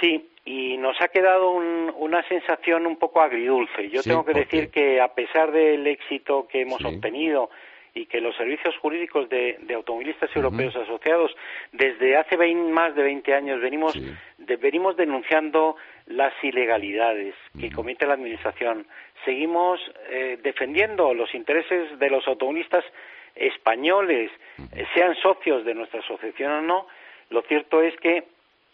sí, 0.00 0.28
y 0.50 0.76
nos 0.78 1.00
ha 1.00 1.06
quedado 1.06 1.52
una 1.52 2.26
sensación 2.26 2.84
un 2.84 2.96
poco 2.96 3.20
agridulce. 3.20 3.88
Yo 3.88 4.02
tengo 4.02 4.24
que 4.24 4.32
decir 4.32 4.70
que 4.70 5.00
a 5.00 5.14
pesar 5.14 5.52
del 5.52 5.86
éxito 5.86 6.48
que 6.48 6.62
hemos 6.62 6.84
obtenido 6.84 7.50
y 7.94 8.06
que 8.06 8.20
los 8.20 8.36
servicios 8.36 8.76
jurídicos 8.78 9.28
de, 9.28 9.58
automovilistas 9.72 10.34
europeos 10.34 10.74
asociados 10.74 11.30
desde 11.70 12.16
hace 12.16 12.36
más 12.54 12.96
de 12.96 13.02
20 13.04 13.32
años 13.32 13.60
venimos, 13.60 13.96
venimos 14.38 14.96
denunciando 14.96 15.76
las 16.06 16.32
ilegalidades 16.42 17.36
que 17.60 17.70
comete 17.70 18.04
la 18.04 18.14
Administración. 18.14 18.88
Seguimos 19.24 19.80
eh, 20.08 20.36
defendiendo 20.42 21.14
los 21.14 21.32
intereses 21.32 21.96
de 21.96 22.10
los 22.10 22.26
automovilistas 22.26 22.84
españoles, 23.36 24.32
eh, 24.74 24.84
sean 24.94 25.14
socios 25.14 25.64
de 25.64 25.74
nuestra 25.74 26.00
asociación 26.00 26.50
o 26.50 26.62
no. 26.62 26.86
Lo 27.28 27.42
cierto 27.42 27.82
es 27.82 27.94
que, 28.00 28.24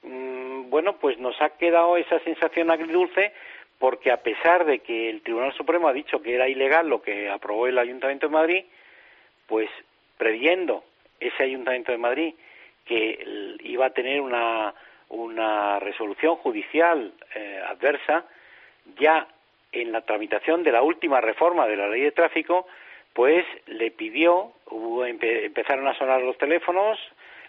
mm, 0.03 0.71
bueno, 0.71 0.97
pues 0.97 1.19
nos 1.19 1.41
ha 1.41 1.51
quedado 1.51 1.97
esa 1.97 2.19
sensación 2.21 2.71
agridulce 2.71 3.33
porque 3.79 4.11
a 4.11 4.23
pesar 4.23 4.65
de 4.65 4.79
que 4.81 5.11
el 5.11 5.23
Tribunal 5.23 5.53
Supremo 5.53 5.89
ha 5.89 5.93
dicho 5.93 6.23
que 6.23 6.35
era 6.35 6.49
ilegal 6.49 6.89
lo 6.89 7.03
que 7.03 7.29
aprobó 7.29 7.67
el 7.67 7.79
Ayuntamiento 7.79 8.27
de 8.27 8.33
Madrid, 8.33 8.65
pues 9.47 9.69
previendo 10.17 10.85
ese 11.21 11.43
Ayuntamiento 11.43 11.93
de 11.93 11.99
Madrid 11.99 12.35
que 12.87 13.57
iba 13.65 13.87
a 13.87 13.91
tener 13.91 14.21
una, 14.21 14.75
una 15.09 15.79
resolución 15.81 16.37
judicial 16.37 17.13
eh, 17.35 17.61
adversa, 17.69 18.25
ya 18.99 19.27
en 19.73 19.93
la 19.93 20.03
tramitación 20.03 20.63
de 20.63 20.73
la 20.73 20.83
última 20.83 21.21
reforma 21.21 21.67
de 21.67 21.77
la 21.77 21.89
ley 21.89 22.03
de 22.03 22.13
tráfico, 22.13 22.67
pues 23.13 23.45
le 23.67 23.91
pidió, 23.91 24.53
empezaron 25.07 25.89
a 25.89 25.99
sonar 25.99 26.23
los 26.23 26.39
teléfonos, 26.39 26.99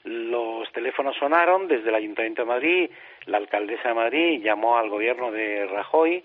los 0.07 0.71
teléfonos 0.71 1.17
sonaron 1.17 1.67
desde 1.67 1.89
el 1.89 1.95
Ayuntamiento 1.95 2.43
de 2.43 2.47
Madrid, 2.47 2.89
la 3.25 3.37
alcaldesa 3.37 3.89
de 3.89 3.93
Madrid 3.93 4.41
llamó 4.41 4.77
al 4.77 4.89
gobierno 4.89 5.31
de 5.31 5.65
Rajoy 5.65 6.23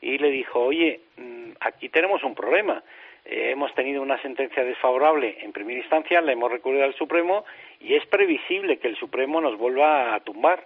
y 0.00 0.18
le 0.18 0.30
dijo, 0.30 0.60
oye, 0.60 1.00
mm, 1.16 1.52
aquí 1.60 1.88
tenemos 1.88 2.22
un 2.22 2.34
problema, 2.34 2.82
eh, 3.24 3.50
hemos 3.50 3.74
tenido 3.74 4.02
una 4.02 4.20
sentencia 4.22 4.62
desfavorable 4.62 5.38
en 5.40 5.52
primera 5.52 5.80
instancia, 5.80 6.20
la 6.20 6.32
hemos 6.32 6.50
recurrido 6.50 6.84
al 6.84 6.94
Supremo 6.94 7.44
y 7.80 7.94
es 7.94 8.06
previsible 8.06 8.78
que 8.78 8.88
el 8.88 8.96
Supremo 8.96 9.40
nos 9.40 9.58
vuelva 9.58 10.14
a 10.14 10.20
tumbar. 10.20 10.64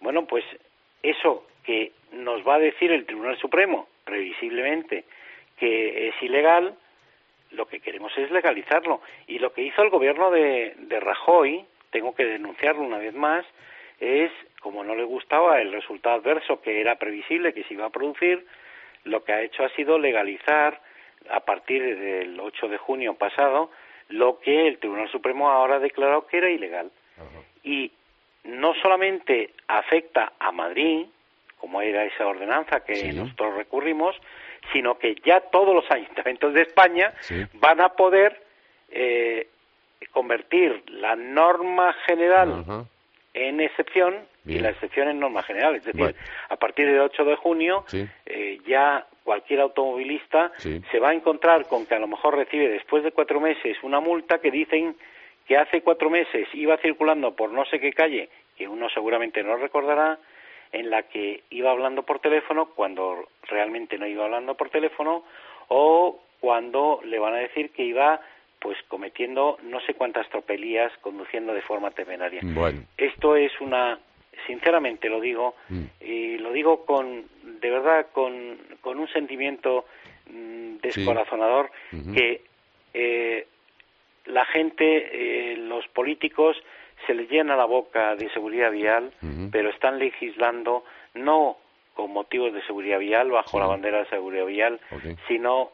Bueno, 0.00 0.26
pues 0.26 0.44
eso 1.02 1.46
que 1.64 1.92
nos 2.12 2.46
va 2.46 2.56
a 2.56 2.58
decir 2.58 2.92
el 2.92 3.06
Tribunal 3.06 3.38
Supremo, 3.38 3.88
previsiblemente, 4.04 5.04
que 5.56 6.08
es 6.08 6.22
ilegal, 6.22 6.74
lo 7.52 7.66
que 7.66 7.80
queremos 7.80 8.12
es 8.18 8.30
legalizarlo. 8.30 9.00
Y 9.26 9.38
lo 9.38 9.52
que 9.52 9.62
hizo 9.62 9.82
el 9.82 9.88
gobierno 9.88 10.30
de, 10.30 10.74
de 10.76 11.00
Rajoy, 11.00 11.64
tengo 11.94 12.12
que 12.12 12.24
denunciarlo 12.24 12.82
una 12.82 12.98
vez 12.98 13.14
más, 13.14 13.46
es, 14.00 14.32
como 14.60 14.82
no 14.82 14.96
le 14.96 15.04
gustaba 15.04 15.60
el 15.60 15.70
resultado 15.70 16.16
adverso 16.16 16.60
que 16.60 16.80
era 16.80 16.96
previsible 16.96 17.54
que 17.54 17.62
se 17.62 17.74
iba 17.74 17.86
a 17.86 17.90
producir, 17.90 18.44
lo 19.04 19.22
que 19.22 19.32
ha 19.32 19.42
hecho 19.42 19.62
ha 19.62 19.68
sido 19.76 19.96
legalizar 19.96 20.80
a 21.30 21.38
partir 21.40 21.96
del 21.96 22.40
8 22.40 22.66
de 22.66 22.78
junio 22.78 23.14
pasado 23.14 23.70
lo 24.08 24.40
que 24.40 24.66
el 24.66 24.78
Tribunal 24.78 25.08
Supremo 25.08 25.48
ahora 25.48 25.76
ha 25.76 25.78
declarado 25.78 26.26
que 26.26 26.38
era 26.38 26.50
ilegal. 26.50 26.90
Y 27.62 27.92
no 28.42 28.74
solamente 28.82 29.52
afecta 29.68 30.32
a 30.40 30.50
Madrid, 30.50 31.06
como 31.58 31.80
era 31.80 32.04
esa 32.04 32.26
ordenanza 32.26 32.80
que 32.80 33.12
nosotros 33.12 33.54
recurrimos, 33.54 34.16
sino 34.72 34.98
que 34.98 35.14
ya 35.24 35.40
todos 35.42 35.72
los 35.72 35.88
ayuntamientos 35.92 36.52
de 36.54 36.62
España 36.62 37.14
van 37.54 37.80
a 37.80 37.90
poder 37.90 38.42
eh, 38.90 39.46
convertir 40.12 40.82
la 40.88 41.16
norma 41.16 41.92
general 42.06 42.86
en 43.32 43.60
excepción 43.60 44.14
y 44.46 44.58
la 44.58 44.70
excepción 44.70 45.08
en 45.08 45.18
norma 45.18 45.42
general. 45.42 45.76
Es 45.76 45.84
decir, 45.84 46.14
a 46.48 46.56
partir 46.56 46.86
del 46.86 47.00
8 47.00 47.24
de 47.24 47.36
junio 47.36 47.84
eh, 48.26 48.58
ya 48.66 49.06
cualquier 49.24 49.60
automovilista 49.60 50.52
se 50.58 50.98
va 51.00 51.10
a 51.10 51.14
encontrar 51.14 51.66
con 51.66 51.86
que 51.86 51.94
a 51.94 51.98
lo 51.98 52.06
mejor 52.06 52.36
recibe 52.36 52.68
después 52.68 53.02
de 53.02 53.12
cuatro 53.12 53.40
meses 53.40 53.76
una 53.82 54.00
multa 54.00 54.38
que 54.38 54.50
dicen 54.50 54.96
que 55.46 55.56
hace 55.56 55.82
cuatro 55.82 56.10
meses 56.10 56.46
iba 56.52 56.76
circulando 56.78 57.34
por 57.34 57.50
no 57.50 57.64
sé 57.66 57.80
qué 57.80 57.92
calle, 57.92 58.28
que 58.56 58.68
uno 58.68 58.88
seguramente 58.90 59.42
no 59.42 59.56
recordará, 59.56 60.18
en 60.72 60.90
la 60.90 61.04
que 61.04 61.42
iba 61.50 61.70
hablando 61.70 62.02
por 62.02 62.18
teléfono 62.18 62.70
cuando 62.74 63.28
realmente 63.44 63.96
no 63.96 64.06
iba 64.06 64.24
hablando 64.24 64.54
por 64.54 64.70
teléfono 64.70 65.24
o 65.68 66.20
cuando 66.40 67.00
le 67.04 67.18
van 67.18 67.34
a 67.34 67.38
decir 67.38 67.70
que 67.70 67.84
iba 67.84 68.20
pues 68.64 68.78
cometiendo 68.88 69.58
no 69.62 69.78
sé 69.82 69.92
cuántas 69.92 70.26
tropelías 70.30 70.90
conduciendo 71.02 71.52
de 71.52 71.60
forma 71.60 71.90
temeraria. 71.90 72.40
Esto 72.96 73.36
es 73.36 73.52
una 73.60 73.98
sinceramente 74.46 75.10
lo 75.10 75.20
digo, 75.20 75.54
mm. 75.68 75.82
y 76.00 76.38
lo 76.38 76.50
digo 76.50 76.86
con, 76.86 77.26
de 77.60 77.70
verdad, 77.70 78.06
con, 78.12 78.56
con 78.80 78.98
un 78.98 79.06
sentimiento 79.08 79.84
mm, 80.30 80.76
descorazonador, 80.78 81.70
que 82.14 82.42
eh, 82.94 83.46
la 84.24 84.46
gente, 84.46 85.52
eh, 85.52 85.56
los 85.58 85.86
políticos, 85.88 86.56
se 87.06 87.12
les 87.12 87.30
llena 87.30 87.56
la 87.56 87.66
boca 87.66 88.16
de 88.16 88.30
seguridad 88.30 88.70
vial, 88.70 89.12
pero 89.52 89.68
están 89.68 89.98
legislando 89.98 90.84
no 91.12 91.58
con 91.92 92.10
motivos 92.12 92.54
de 92.54 92.62
seguridad 92.62 92.98
vial, 92.98 93.30
bajo 93.30 93.58
la 93.58 93.66
bandera 93.66 93.98
de 93.98 94.06
seguridad 94.06 94.46
vial, 94.46 94.80
sino 95.28 95.70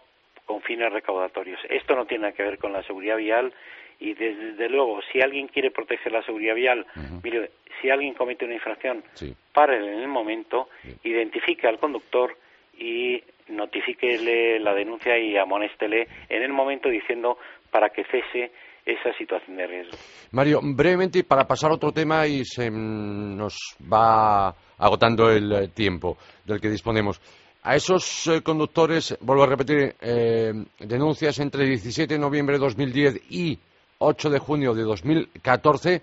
con 0.51 0.63
fines 0.63 0.93
recaudatorios. 0.93 1.61
Esto 1.69 1.95
no 1.95 2.07
tiene 2.07 2.23
nada 2.23 2.35
que 2.35 2.43
ver 2.43 2.59
con 2.59 2.73
la 2.73 2.83
seguridad 2.83 3.17
vial 3.17 3.53
y 4.01 4.15
desde, 4.15 4.69
luego, 4.69 5.01
si 5.13 5.21
alguien 5.21 5.47
quiere 5.47 5.71
proteger 5.71 6.11
la 6.11 6.25
seguridad 6.25 6.57
vial, 6.57 6.85
mire, 7.23 7.51
si 7.81 7.89
alguien 7.89 8.15
comete 8.15 8.47
una 8.47 8.55
infracción, 8.55 9.05
sí. 9.13 9.33
párele 9.53 9.93
en 9.93 10.01
el 10.01 10.09
momento, 10.09 10.69
identifique 11.05 11.69
al 11.69 11.79
conductor 11.79 12.37
y 12.77 13.23
notifíquele 13.49 14.59
la 14.59 14.75
denuncia 14.75 15.17
y 15.19 15.37
amonéstele 15.37 16.09
en 16.29 16.43
el 16.43 16.53
momento 16.53 16.89
diciendo 16.89 17.39
para 17.71 17.91
que 17.91 18.03
cese 18.05 18.51
esa 18.85 19.13
situación 19.17 19.57
de 19.57 19.67
riesgo. 19.69 19.97
Mario, 20.33 20.61
brevemente, 20.63 21.23
para 21.23 21.47
pasar 21.47 21.71
a 21.71 21.75
otro 21.75 21.93
tema 21.93 22.27
y 22.27 22.45
se 22.45 22.71
nos 22.71 23.77
va 23.81 24.49
agotando 24.79 25.31
el 25.31 25.53
eh, 25.53 25.69
tiempo 25.69 26.17
del 26.45 26.61
que 26.61 26.69
disponemos. 26.69 27.21
A 27.63 27.77
esos 27.77 28.27
eh, 28.27 28.43
conductores, 28.43 29.17
vuelvo 29.21 29.43
a 29.43 29.47
repetir, 29.47 29.95
eh, 30.01 30.53
denuncias 30.79 31.39
entre 31.41 31.67
17 31.67 32.15
de 32.15 32.21
noviembre 32.21 32.55
de 32.57 32.61
2010 32.61 33.31
y 33.31 33.59
8 33.99 34.31
de 34.31 34.39
junio 34.39 34.73
de 34.73 34.83
2014, 34.83 36.01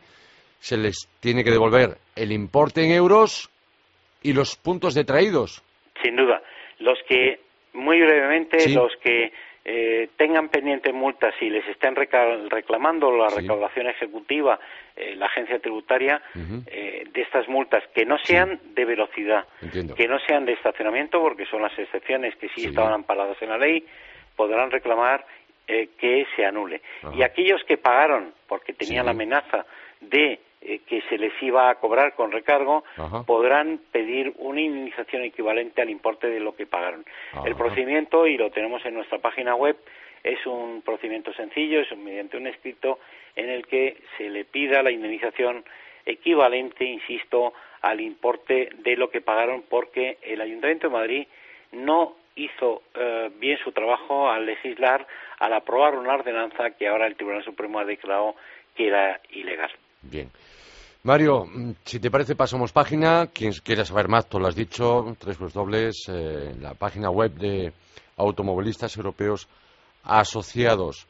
se 0.60 0.78
les 0.78 1.10
tiene 1.20 1.44
que 1.44 1.50
devolver 1.50 1.98
el 2.16 2.32
importe 2.32 2.84
en 2.84 2.92
euros 2.92 3.50
y 4.22 4.34
los 4.34 4.56
puntos 4.56 4.94
detraídos. 4.94 5.64
Sin 6.04 6.16
duda. 6.16 6.42
Los 6.80 7.00
que, 7.10 7.40
muy 7.74 8.00
brevemente, 8.02 8.70
los 8.70 8.92
que 9.04 9.32
eh, 9.70 10.12
tengan 10.16 10.48
pendientes 10.48 10.94
multas 10.94 11.36
y 11.42 11.50
les 11.50 11.68
estén 11.68 11.94
reclamando 11.94 13.12
la 13.12 13.28
recaudación 13.28 13.88
ejecutiva, 13.88 14.58
eh, 14.96 15.14
la 15.18 15.26
agencia 15.26 15.60
tributaria, 15.60 16.22
eh, 16.68 17.04
de 17.12 17.22
estas 17.22 17.50
multas 17.50 17.84
que 17.94 18.06
no 18.06 18.18
sean 18.18 18.62
de 18.74 18.86
velocidad, 18.86 19.46
que 19.98 20.08
no 20.08 20.20
sean 20.20 20.46
de 20.46 20.54
estacionamiento, 20.54 21.20
porque 21.20 21.46
son 21.48 21.64
las 21.64 21.78
excepciones 21.78 22.34
que 22.38 22.48
sí, 22.56 22.64
estaban 22.64 22.94
amparadas 22.94 23.36
en 23.42 23.50
la 23.50 23.58
ley, 23.58 23.86
podrán 24.38 24.72
reclamar 24.72 25.26
que 25.68 26.26
se 26.34 26.46
anule. 26.46 26.82
Y 27.14 27.24
aquellos 27.24 27.62
que 27.66 27.76
pagaron 27.76 28.32
porque 28.48 28.72
tenían 28.72 29.06
la 29.06 29.12
amenaza 29.12 29.66
de 30.00 30.40
eh, 30.62 30.80
que 30.88 31.02
se 31.04 31.18
les 31.18 31.32
iba 31.42 31.70
a 31.70 31.76
cobrar 31.76 32.16
con 32.16 32.32
recargo, 32.32 32.84
podrán 33.26 33.80
pedir 33.92 34.34
una 34.38 34.62
indemnización 34.62 35.24
equivalente 35.24 35.82
al 35.82 35.90
importe 35.90 36.28
de 36.28 36.40
lo 36.40 36.56
que 36.56 36.66
pagaron. 36.66 37.06
El 37.46 37.56
procedimiento, 37.56 38.26
y 38.28 38.38
lo 38.38 38.50
tenemos 38.50 38.86
en 38.86 38.96
nuestra 38.96 39.20
página 39.20 39.56
web, 39.56 39.78
es 40.24 40.46
un 40.46 40.82
procedimiento 40.84 41.32
sencillo, 41.34 41.82
es 41.82 41.96
mediante 41.98 42.38
un 42.38 42.48
escrito 42.48 43.00
en 43.36 43.50
el 43.50 43.66
que 43.68 43.98
se 44.18 44.30
le 44.30 44.46
pida 44.46 44.82
la 44.82 44.92
indemnización 44.92 45.64
equivalente, 46.06 46.86
insisto, 46.86 47.54
al 47.82 48.02
importe 48.02 48.70
de 48.80 48.98
lo 48.98 49.10
que 49.10 49.22
pagaron 49.22 49.64
porque 49.70 50.18
el 50.22 50.42
Ayuntamiento 50.42 50.88
de 50.88 50.94
Madrid 50.94 51.28
no 51.72 52.16
hizo 52.36 52.84
eh, 52.96 53.30
bien 53.40 53.58
su 53.64 53.72
trabajo 53.72 54.30
al 54.30 54.46
legislar, 54.46 55.06
al 55.40 55.54
aprobar 55.54 55.96
una 55.96 56.14
ordenanza 56.14 56.72
que 56.72 56.88
ahora 56.88 57.08
el 57.08 57.16
Tribunal 57.16 57.44
Supremo 57.44 57.80
ha 57.80 57.86
declarado 57.86 58.36
que 58.76 58.88
era 58.88 59.20
ilegal. 59.32 59.72
Bien. 60.10 60.30
Mario, 61.04 61.48
si 61.86 62.00
te 62.00 62.10
parece, 62.12 62.36
pasamos 62.36 62.72
página. 62.72 63.28
Quien 63.28 63.52
quiera 63.64 63.86
saber 63.86 64.08
más, 64.08 64.28
tú 64.28 64.40
lo 64.40 64.48
has 64.48 64.56
dicho, 64.56 65.16
tres 65.20 65.38
dobles, 65.54 66.06
eh, 66.10 66.56
la 66.60 66.74
página 66.74 67.10
web 67.10 67.34
de 67.34 67.74
automovilistas 68.18 68.96
europeos 68.98 69.48
asociados. 70.04 71.08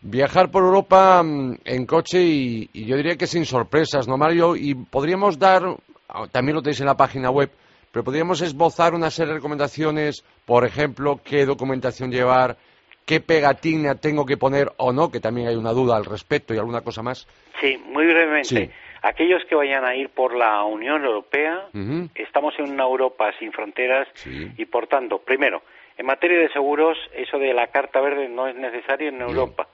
Viajar 0.00 0.50
por 0.50 0.64
Europa 0.64 1.22
mm, 1.22 1.58
en 1.64 1.86
coche 1.86 2.22
y, 2.22 2.86
yo 2.86 2.96
diría 2.96 3.16
que 3.16 3.26
sin 3.26 3.46
sorpresas, 3.46 4.08
¿no, 4.08 4.16
Mario? 4.16 4.56
Y 4.56 4.74
podríamos 4.74 5.38
dar, 5.38 5.62
ah, 6.08 6.26
también 6.30 6.56
lo 6.56 6.62
tenéis 6.62 6.80
en 6.80 6.86
la 6.86 6.96
página 6.96 7.30
web, 7.30 7.50
pero 7.92 8.04
podríamos 8.04 8.40
esbozar 8.42 8.94
una 8.94 9.10
serie 9.10 9.28
de 9.28 9.36
recomendaciones, 9.36 10.24
por 10.44 10.66
ejemplo, 10.66 11.20
qué 11.24 11.46
documentación 11.46 12.10
llevar, 12.10 12.58
qué 13.06 13.20
pegatina 13.20 13.96
tengo 13.96 14.24
que 14.26 14.36
poner 14.36 14.68
o 14.78 14.92
no, 14.92 15.10
que 15.10 15.20
también 15.20 15.48
hay 15.48 15.56
una 15.56 15.72
duda 15.72 15.96
al 15.96 16.04
respecto 16.04 16.54
y 16.54 16.58
alguna 16.58 16.80
cosa 16.80 17.02
más. 17.02 17.26
Sí, 17.60 17.76
muy 17.86 18.06
brevemente. 18.06 18.70
Aquellos 19.02 19.44
que 19.44 19.54
vayan 19.54 19.84
a 19.84 19.94
ir 19.94 20.08
por 20.08 20.34
la 20.34 20.64
Unión 20.64 21.04
Europea, 21.04 21.68
estamos 22.14 22.54
en 22.58 22.70
una 22.70 22.84
Europa 22.84 23.32
sin 23.38 23.52
fronteras 23.52 24.08
y, 24.56 24.64
por 24.64 24.86
tanto, 24.86 25.18
primero, 25.18 25.62
en 25.98 26.06
materia 26.06 26.38
de 26.38 26.48
seguros, 26.48 26.96
eso 27.14 27.38
de 27.38 27.52
la 27.52 27.66
carta 27.66 28.00
verde 28.00 28.28
no 28.28 28.48
es 28.48 28.56
necesario 28.56 29.10
en 29.10 29.20
Europa, 29.20 29.68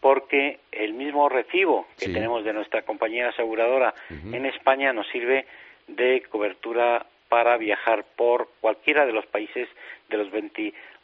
porque 0.00 0.60
el 0.70 0.92
mismo 0.92 1.28
recibo 1.30 1.86
que 1.98 2.10
tenemos 2.10 2.44
de 2.44 2.52
nuestra 2.52 2.82
compañía 2.82 3.30
aseguradora 3.30 3.94
en 4.10 4.44
España 4.44 4.92
nos 4.92 5.08
sirve 5.08 5.46
de 5.88 6.22
cobertura 6.28 7.06
para 7.28 7.56
viajar 7.56 8.04
por 8.14 8.48
cualquiera 8.60 9.06
de 9.06 9.12
los 9.12 9.26
países 9.26 9.68
de 10.08 10.18
los 10.18 10.30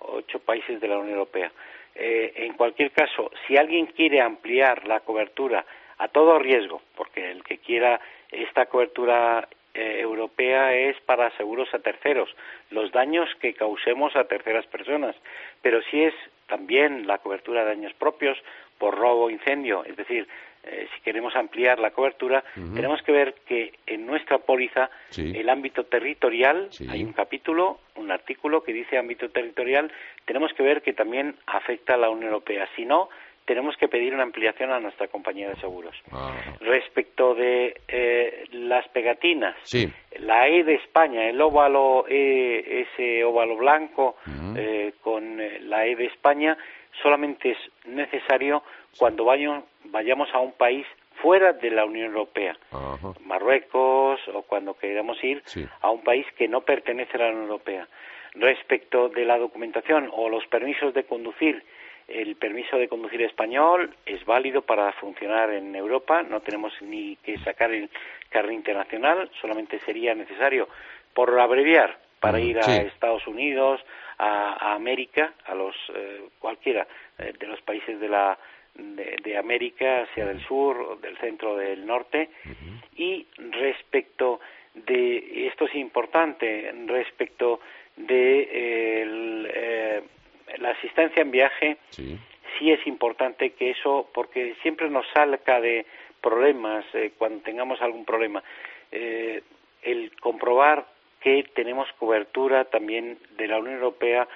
28 0.02 0.38
países 0.40 0.80
de 0.80 0.88
la 0.88 0.98
Unión 0.98 1.14
Europea. 1.14 1.50
Eh, 1.94 2.32
en 2.36 2.54
cualquier 2.54 2.90
caso, 2.90 3.30
si 3.46 3.56
alguien 3.56 3.86
quiere 3.86 4.20
ampliar 4.20 4.86
la 4.86 5.00
cobertura 5.00 5.64
a 5.98 6.08
todo 6.08 6.38
riesgo, 6.38 6.80
porque 6.96 7.30
el 7.30 7.44
que 7.44 7.58
quiera 7.58 8.00
esta 8.30 8.66
cobertura 8.66 9.46
eh, 9.74 9.98
europea 10.00 10.74
es 10.74 10.98
para 11.02 11.30
seguros 11.36 11.72
a 11.74 11.78
terceros, 11.78 12.34
los 12.70 12.90
daños 12.92 13.28
que 13.40 13.54
causemos 13.54 14.16
a 14.16 14.24
terceras 14.24 14.66
personas, 14.66 15.14
pero 15.60 15.82
si 15.90 16.02
es 16.02 16.14
también 16.46 17.06
la 17.06 17.18
cobertura 17.18 17.64
de 17.64 17.70
daños 17.76 17.94
propios 17.94 18.38
por 18.78 18.96
robo 18.96 19.30
incendio, 19.30 19.84
es 19.84 19.96
decir, 19.96 20.26
eh, 20.64 20.86
si 20.94 21.00
queremos 21.02 21.34
ampliar 21.34 21.80
la 21.80 21.90
cobertura, 21.90 22.44
tenemos 22.54 23.02
que 23.02 23.10
ver 23.10 23.34
que 23.46 23.72
en 23.86 24.06
nuestra 24.06 24.38
póliza 24.38 24.90
el 25.16 25.48
ámbito 25.48 25.84
territorial, 25.84 26.68
hay 26.88 27.02
un 27.02 27.12
capítulo, 27.12 27.80
un 27.96 28.12
artículo 28.12 28.62
que 28.62 28.72
dice 28.72 28.96
ámbito 28.96 29.28
territorial, 29.30 29.90
tenemos 30.24 30.52
que 30.52 30.62
ver 30.62 30.82
que 30.82 30.92
también 30.92 31.34
afecta 31.46 31.94
a 31.94 31.96
la 31.96 32.10
Unión 32.10 32.28
Europea. 32.28 32.68
Si 32.76 32.84
no, 32.84 33.08
tenemos 33.44 33.76
que 33.76 33.88
pedir 33.88 34.14
una 34.14 34.22
ampliación 34.22 34.70
a 34.70 34.78
nuestra 34.78 35.08
compañía 35.08 35.48
de 35.48 35.56
seguros. 35.56 35.96
Respecto 36.60 37.34
de 37.34 37.80
eh, 37.88 38.44
las 38.52 38.86
pegatinas, 38.88 39.56
la 40.20 40.48
E 40.48 40.62
de 40.62 40.74
España, 40.74 41.28
el 41.28 41.40
óvalo, 41.40 42.06
e, 42.08 42.86
ese 42.86 43.24
óvalo 43.24 43.56
blanco 43.56 44.16
eh, 44.56 44.94
con 45.00 45.38
la 45.68 45.86
E 45.86 45.96
de 45.96 46.06
España, 46.06 46.56
solamente 47.02 47.50
es 47.50 47.58
necesario 47.86 48.62
cuando 48.98 49.24
vayamos 49.24 50.34
a 50.34 50.38
un 50.38 50.52
país 50.52 50.86
fuera 51.20 51.52
de 51.52 51.70
la 51.70 51.84
Unión 51.84 52.08
Europea, 52.08 52.56
Marruecos 53.24 54.20
o 54.34 54.42
cuando 54.42 54.74
queramos 54.74 55.22
ir 55.22 55.42
a 55.80 55.90
un 55.90 56.02
país 56.02 56.26
que 56.36 56.48
no 56.48 56.62
pertenece 56.62 57.16
a 57.16 57.20
la 57.20 57.28
Unión 57.28 57.44
Europea. 57.44 57.88
Respecto 58.34 59.08
de 59.08 59.24
la 59.24 59.38
documentación 59.38 60.10
o 60.12 60.28
los 60.28 60.46
permisos 60.46 60.94
de 60.94 61.04
conducir, 61.04 61.62
el 62.08 62.34
permiso 62.36 62.76
de 62.76 62.88
conducir 62.88 63.22
español 63.22 63.94
es 64.06 64.24
válido 64.24 64.62
para 64.62 64.92
funcionar 64.92 65.50
en 65.50 65.74
Europa, 65.76 66.22
no 66.22 66.40
tenemos 66.40 66.72
ni 66.80 67.16
que 67.16 67.38
sacar 67.38 67.70
el 67.72 67.90
carnet 68.30 68.54
internacional, 68.54 69.30
solamente 69.40 69.78
sería 69.80 70.14
necesario, 70.14 70.68
por 71.14 71.38
abreviar, 71.38 71.98
para 72.20 72.40
ir 72.40 72.58
a 72.58 72.76
Estados 72.82 73.26
Unidos, 73.26 73.80
a, 74.18 74.74
América, 74.74 75.32
a 75.44 75.54
los 75.54 75.74
eh, 75.94 76.22
cualquiera 76.38 76.86
eh, 77.18 77.32
de 77.38 77.46
los 77.46 77.60
países 77.62 77.98
de 77.98 78.08
la 78.08 78.38
de, 78.74 79.36
América, 79.36 80.06
sea 80.14 80.26
del 80.26 80.40
sur, 80.46 81.00
del 81.00 81.16
centro, 81.18 81.56
del 81.56 81.86
norte. 81.86 82.30
Y 82.96 83.26
respecto 83.50 84.40
de, 84.74 85.46
esto 85.48 85.66
es 85.66 85.74
importante, 85.74 86.72
respecto 86.86 87.60
de 87.96 88.48
eh, 88.52 90.02
la 90.58 90.70
asistencia 90.70 91.22
en 91.22 91.30
viaje, 91.30 91.76
sí. 91.90 92.18
es 92.60 92.86
importante 92.86 93.50
que 93.50 93.70
eso, 93.70 94.08
porque 94.14 94.54
siempre 94.62 94.88
nos 94.88 95.06
salga 95.12 95.60
de 95.60 95.86
problemas 96.20 96.84
eh, 96.94 97.12
cuando 97.18 97.42
tengamos 97.42 97.80
algún 97.82 98.04
problema, 98.04 98.42
eh, 98.92 99.42
el 99.82 100.12
comprobar 100.20 100.86
que 101.20 101.44
tenemos 101.54 101.88
cobertura 101.98 102.64
también 102.64 103.18
de 103.36 103.48
la 103.48 103.58
Unión 103.58 103.76
Europea 103.76 104.28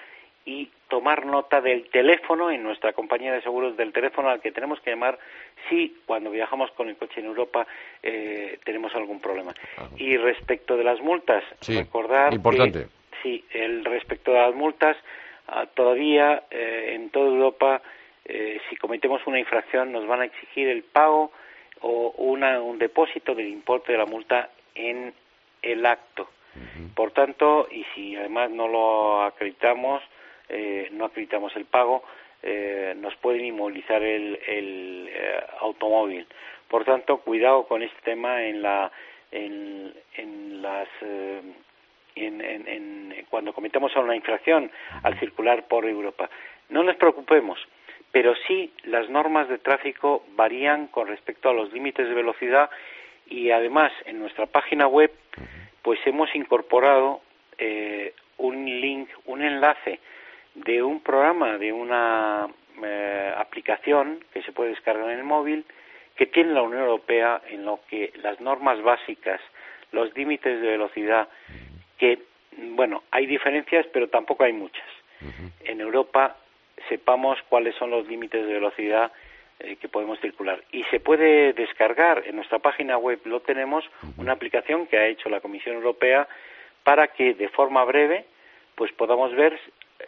y 0.46 0.70
tomar 0.88 1.26
nota 1.26 1.60
del 1.60 1.88
teléfono 1.90 2.50
en 2.52 2.62
nuestra 2.62 2.92
compañía 2.92 3.32
de 3.32 3.42
seguros 3.42 3.76
del 3.76 3.92
teléfono 3.92 4.30
al 4.30 4.40
que 4.40 4.52
tenemos 4.52 4.80
que 4.80 4.90
llamar 4.90 5.18
si 5.68 5.96
cuando 6.06 6.30
viajamos 6.30 6.70
con 6.70 6.88
el 6.88 6.96
coche 6.96 7.20
en 7.20 7.26
Europa 7.26 7.66
eh, 8.02 8.58
tenemos 8.64 8.94
algún 8.94 9.20
problema. 9.20 9.52
Y 9.96 10.16
respecto 10.16 10.76
de 10.76 10.84
las 10.84 11.00
multas, 11.00 11.42
recordar 11.66 12.32
importante. 12.32 12.86
sí, 13.22 13.44
el 13.50 13.84
respecto 13.84 14.32
de 14.32 14.38
las 14.38 14.54
multas 14.54 14.96
ah, 15.48 15.66
todavía 15.74 16.44
eh, 16.50 16.92
en 16.94 17.10
toda 17.10 17.26
Europa 17.26 17.82
eh, 18.24 18.60
si 18.70 18.76
cometemos 18.76 19.26
una 19.26 19.40
infracción 19.40 19.90
nos 19.90 20.06
van 20.06 20.20
a 20.20 20.24
exigir 20.26 20.68
el 20.68 20.84
pago 20.84 21.32
o 21.80 22.14
un 22.18 22.78
depósito 22.78 23.34
del 23.34 23.48
importe 23.48 23.92
de 23.92 23.98
la 23.98 24.06
multa 24.06 24.50
en 24.74 25.12
el 25.62 25.84
acto. 25.84 26.28
Por 26.94 27.10
tanto, 27.10 27.68
y 27.70 27.84
si 27.94 28.16
además 28.16 28.50
no 28.50 28.66
lo 28.66 29.22
acreditamos, 29.22 30.02
eh, 30.48 30.88
no 30.92 31.06
acreditamos 31.06 31.54
el 31.56 31.64
pago, 31.64 32.04
eh, 32.42 32.94
nos 32.96 33.14
pueden 33.16 33.44
inmovilizar 33.44 34.02
el, 34.02 34.38
eh, 34.44 35.40
automóvil. 35.60 36.26
Por 36.68 36.84
tanto, 36.84 37.18
cuidado 37.18 37.66
con 37.66 37.82
este 37.82 38.00
tema 38.02 38.42
en, 38.44 38.62
la, 38.62 38.90
en, 39.30 39.92
las 40.62 40.88
cuando 43.28 43.52
cometemos 43.52 43.94
una 43.96 44.16
infracción 44.16 44.70
al 45.02 45.18
circular 45.18 45.66
por 45.68 45.84
Europa. 45.84 46.30
No 46.70 46.82
nos 46.82 46.96
preocupemos, 46.96 47.58
pero 48.10 48.34
sí 48.46 48.72
las 48.84 49.10
normas 49.10 49.48
de 49.48 49.58
tráfico 49.58 50.24
varían 50.36 50.86
con 50.86 51.08
respecto 51.08 51.50
a 51.50 51.52
los 51.52 51.72
límites 51.72 52.08
de 52.08 52.14
velocidad 52.14 52.70
y 53.26 53.50
además 53.50 53.92
en 54.06 54.18
nuestra 54.18 54.46
página 54.46 54.86
web 54.86 55.12
pues 55.82 56.00
hemos 56.06 56.34
incorporado 56.34 57.20
eh, 57.58 58.14
un 58.38 58.64
link, 58.64 59.08
un 59.26 59.42
enlace 59.42 60.00
de 60.56 60.82
un 60.82 61.00
programa, 61.00 61.58
de 61.58 61.72
una 61.72 62.48
eh, 62.82 63.34
aplicación 63.36 64.20
que 64.32 64.42
se 64.42 64.52
puede 64.52 64.70
descargar 64.70 65.10
en 65.10 65.18
el 65.18 65.24
móvil 65.24 65.64
que 66.16 66.26
tiene 66.26 66.52
la 66.52 66.62
Unión 66.62 66.82
Europea 66.82 67.42
en 67.48 67.64
lo 67.64 67.80
que 67.88 68.12
las 68.22 68.40
normas 68.40 68.82
básicas, 68.82 69.40
los 69.92 70.14
límites 70.16 70.60
de 70.62 70.68
velocidad, 70.68 71.28
que, 71.98 72.20
bueno, 72.74 73.02
hay 73.10 73.26
diferencias, 73.26 73.86
pero 73.92 74.08
tampoco 74.08 74.44
hay 74.44 74.52
muchas. 74.52 74.86
En 75.64 75.80
Europa 75.80 76.36
sepamos 76.88 77.38
cuáles 77.48 77.74
son 77.76 77.90
los 77.90 78.06
límites 78.08 78.46
de 78.46 78.52
velocidad 78.52 79.12
eh, 79.58 79.76
que 79.76 79.88
podemos 79.88 80.18
circular. 80.20 80.62
Y 80.72 80.84
se 80.84 81.00
puede 81.00 81.52
descargar, 81.52 82.22
en 82.26 82.36
nuestra 82.36 82.58
página 82.58 82.96
web 82.96 83.20
lo 83.24 83.40
tenemos, 83.40 83.84
una 84.16 84.32
aplicación 84.32 84.86
que 84.86 84.98
ha 84.98 85.06
hecho 85.06 85.28
la 85.28 85.40
Comisión 85.40 85.76
Europea 85.76 86.26
para 86.82 87.08
que 87.08 87.34
de 87.34 87.48
forma 87.48 87.84
breve 87.84 88.24
pues 88.74 88.92
podamos 88.92 89.34
ver 89.34 89.58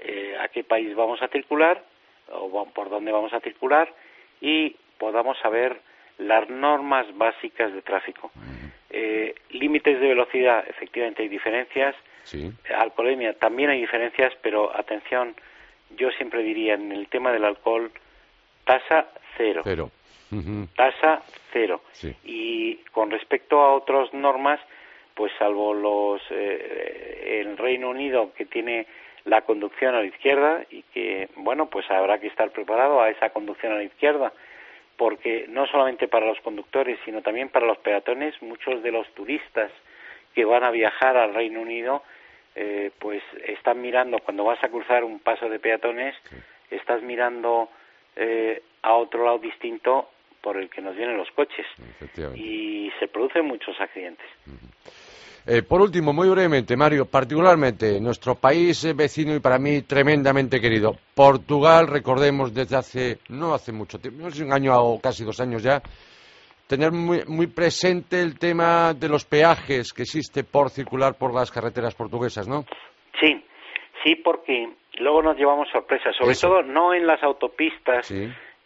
eh, 0.00 0.36
a 0.40 0.48
qué 0.48 0.64
país 0.64 0.94
vamos 0.94 1.22
a 1.22 1.28
circular 1.28 1.82
o 2.30 2.66
por 2.66 2.90
dónde 2.90 3.12
vamos 3.12 3.32
a 3.32 3.40
circular 3.40 3.92
y 4.40 4.76
podamos 4.98 5.38
saber 5.38 5.80
las 6.18 6.48
normas 6.48 7.06
básicas 7.16 7.72
de 7.72 7.82
tráfico. 7.82 8.30
Eh, 8.90 9.34
límites 9.50 10.00
de 10.00 10.08
velocidad, 10.08 10.64
efectivamente 10.68 11.22
hay 11.22 11.28
diferencias. 11.28 11.94
Sí. 12.24 12.52
Alcoholemia, 12.76 13.34
también 13.34 13.70
hay 13.70 13.80
diferencias, 13.80 14.34
pero 14.42 14.76
atención, 14.76 15.34
yo 15.96 16.10
siempre 16.12 16.42
diría 16.42 16.74
en 16.74 16.92
el 16.92 17.08
tema 17.08 17.32
del 17.32 17.44
alcohol, 17.44 17.90
tasa 18.64 19.08
cero. 19.36 19.62
Cero. 19.64 19.90
Tasa 20.76 21.22
cero. 21.52 21.82
Y 22.24 22.76
con 22.92 23.10
respecto 23.10 23.60
a 23.60 23.74
otras 23.74 24.12
normas, 24.12 24.60
pues 25.14 25.32
salvo 25.38 25.72
los 25.72 26.20
eh, 26.30 27.40
el 27.40 27.56
Reino 27.56 27.90
Unido 27.90 28.32
que 28.34 28.44
tiene 28.44 28.86
la 29.28 29.42
conducción 29.42 29.94
a 29.94 30.00
la 30.00 30.06
izquierda 30.06 30.64
y 30.70 30.82
que 30.94 31.28
bueno 31.36 31.66
pues 31.66 31.90
habrá 31.90 32.18
que 32.18 32.28
estar 32.28 32.50
preparado 32.50 33.00
a 33.00 33.10
esa 33.10 33.30
conducción 33.30 33.72
a 33.72 33.76
la 33.76 33.84
izquierda 33.84 34.32
porque 34.98 35.46
no 35.48 35.66
solamente 35.68 36.08
para 36.08 36.26
los 36.26 36.40
conductores, 36.40 36.98
sino 37.04 37.22
también 37.22 37.48
para 37.50 37.66
los 37.66 37.78
peatones, 37.78 38.34
muchos 38.42 38.82
de 38.82 38.90
los 38.90 39.06
turistas 39.14 39.70
que 40.34 40.44
van 40.44 40.64
a 40.64 40.72
viajar 40.72 41.16
al 41.16 41.34
Reino 41.34 41.60
Unido, 41.60 42.02
eh, 42.56 42.90
pues 42.98 43.22
están 43.46 43.80
mirando, 43.80 44.18
cuando 44.18 44.42
vas 44.42 44.62
a 44.64 44.68
cruzar 44.68 45.04
un 45.04 45.20
paso 45.20 45.48
de 45.48 45.60
peatones, 45.60 46.16
estás 46.68 47.00
mirando 47.02 47.70
eh, 48.16 48.60
a 48.82 48.94
otro 48.94 49.24
lado 49.24 49.38
distinto 49.38 50.10
por 50.40 50.56
el 50.56 50.68
que 50.68 50.82
nos 50.82 50.96
vienen 50.96 51.16
los 51.16 51.30
coches. 51.30 51.66
Y 52.34 52.90
se 52.98 53.06
producen 53.06 53.46
muchos 53.46 53.80
accidentes. 53.80 54.26
Eh, 55.50 55.62
por 55.62 55.80
último, 55.80 56.12
muy 56.12 56.28
brevemente, 56.28 56.76
Mario, 56.76 57.06
particularmente 57.06 57.98
nuestro 58.02 58.34
país 58.34 58.86
vecino 58.94 59.34
y 59.34 59.40
para 59.40 59.58
mí 59.58 59.80
tremendamente 59.80 60.60
querido, 60.60 60.94
Portugal, 61.14 61.86
recordemos 61.86 62.52
desde 62.52 62.76
hace, 62.76 63.18
no 63.30 63.54
hace 63.54 63.72
mucho 63.72 63.98
tiempo, 63.98 64.24
no 64.24 64.30
sé, 64.30 64.44
un 64.44 64.52
año 64.52 64.74
o 64.76 65.00
casi 65.00 65.24
dos 65.24 65.40
años 65.40 65.62
ya, 65.62 65.80
tener 66.66 66.92
muy, 66.92 67.22
muy, 67.26 67.46
presente 67.46 68.20
el 68.20 68.38
tema 68.38 68.92
de 68.92 69.08
los 69.08 69.24
peajes 69.24 69.94
que 69.94 70.02
existe 70.02 70.44
por 70.44 70.68
circular 70.68 71.14
por 71.16 71.32
las 71.32 71.50
carreteras 71.50 71.94
portuguesas, 71.94 72.46
¿no? 72.46 72.66
Sí, 73.18 73.42
sí, 74.04 74.16
porque 74.16 74.68
luego 74.98 75.22
nos 75.22 75.38
llevamos 75.38 75.70
sorpresas, 75.72 76.14
sobre 76.14 76.34
todo 76.34 76.62
no 76.62 76.92
en 76.92 77.06
las 77.06 77.22
autopistas. 77.22 78.12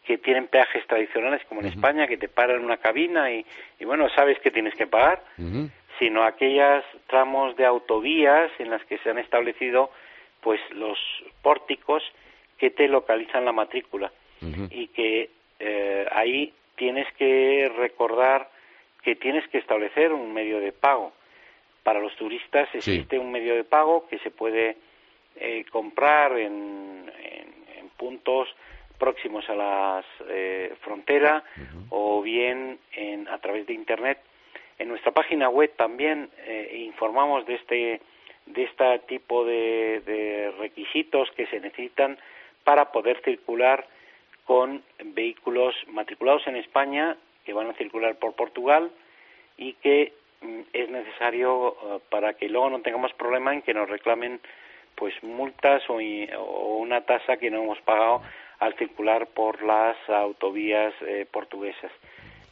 que 0.05 0.19
tienen 0.19 0.49
peajes 0.49 0.85
tradicionales 0.89 1.43
como 1.49 1.61
en 1.61 1.69
España, 1.69 2.09
que 2.09 2.17
te 2.17 2.29
paran 2.29 2.57
en 2.57 2.65
una 2.65 2.79
cabina 2.79 3.31
y, 3.31 3.45
bueno, 3.85 4.09
sabes 4.17 4.37
que 4.41 4.51
tienes 4.51 4.75
que 4.75 4.89
pagar, 4.89 5.23
sino 5.99 6.25
aquellas 6.25 6.85
tramos 7.07 7.57
de 7.57 7.67
autovías 7.67 8.51
en 8.59 8.71
las 8.71 8.85
que 8.85 8.99
se 8.99 9.11
han 9.11 9.19
establecido 9.19 9.91
pues 10.41 10.61
los 10.73 10.99
pórticos 11.43 12.03
que 12.59 12.71
te 12.71 12.89
localizan 12.89 13.45
la 13.45 13.53
matrícula. 13.53 14.13
Y 14.71 14.89
que 14.89 15.31
eh, 15.61 16.07
ahí 16.11 16.53
tienes 16.75 17.07
que 17.15 17.71
recordar 17.77 18.51
que 19.03 19.15
tienes 19.15 19.47
que 19.49 19.59
establecer 19.59 20.13
un 20.13 20.33
medio 20.35 20.59
de 20.59 20.73
pago. 20.73 21.13
Para 21.85 22.01
los 22.01 22.15
turistas 22.17 22.69
existe 22.75 23.19
un 23.21 23.31
medio 23.31 23.55
de 23.55 23.63
pago 23.63 24.09
que 24.09 24.19
se 24.19 24.31
puede 24.33 24.77
eh, 25.37 25.65
comprar 25.71 26.37
en, 26.39 27.11
en, 27.19 27.89
puntos 27.97 28.49
próximos 28.99 29.49
a 29.49 29.55
la 29.55 30.05
eh, 30.29 30.75
frontera 30.81 31.45
o 31.91 32.21
bien 32.21 32.81
en, 32.97 33.29
a 33.29 33.39
través 33.39 33.65
de 33.67 33.75
Internet 33.75 34.19
en 34.79 34.89
nuestra 34.89 35.13
página 35.13 35.49
web 35.49 35.73
también 35.77 36.31
eh, 36.47 36.85
informamos 36.87 37.47
de 37.47 37.55
este 37.55 38.01
de 38.47 38.65
este 38.65 38.99
tipo 39.01 39.45
de, 39.45 40.53
requisitos 40.59 41.31
que 41.33 41.47
se 41.47 41.61
necesitan 41.61 42.19
para 42.65 42.91
poder 42.91 43.21
circular 43.23 43.87
con 44.45 44.83
vehículos 45.05 45.75
matriculados 45.89 46.47
en 46.47 46.57
España 46.57 47.17
que 47.45 47.53
van 47.53 47.71
a 47.71 47.75
circular 47.75 48.17
por 48.17 48.35
Portugal 48.35 48.91
y 49.57 49.75
que 49.75 50.13
mm, 50.41 50.61
es 50.73 50.91
necesario 50.91 51.71
eh, 51.73 52.01
para 52.11 52.35
que 52.35 52.49
luego 52.49 52.71
no 52.71 52.81
tengamos 52.81 53.13
problema 53.15 53.53
en 53.53 53.63
que 53.63 53.75
nos 53.75 53.89
reclamen 53.89 54.41
pues 54.97 55.15
multas 55.23 55.83
o, 55.89 55.95
una 56.79 57.01
tasa 57.03 57.37
que 57.37 57.51
no 57.51 57.63
hemos 57.63 57.81
pagado 57.83 58.23
al 58.59 58.75
circular 58.75 59.27
por 59.29 59.63
las 59.63 59.97
autovías 60.09 60.95
eh, 61.03 61.27
portuguesas. 61.31 61.91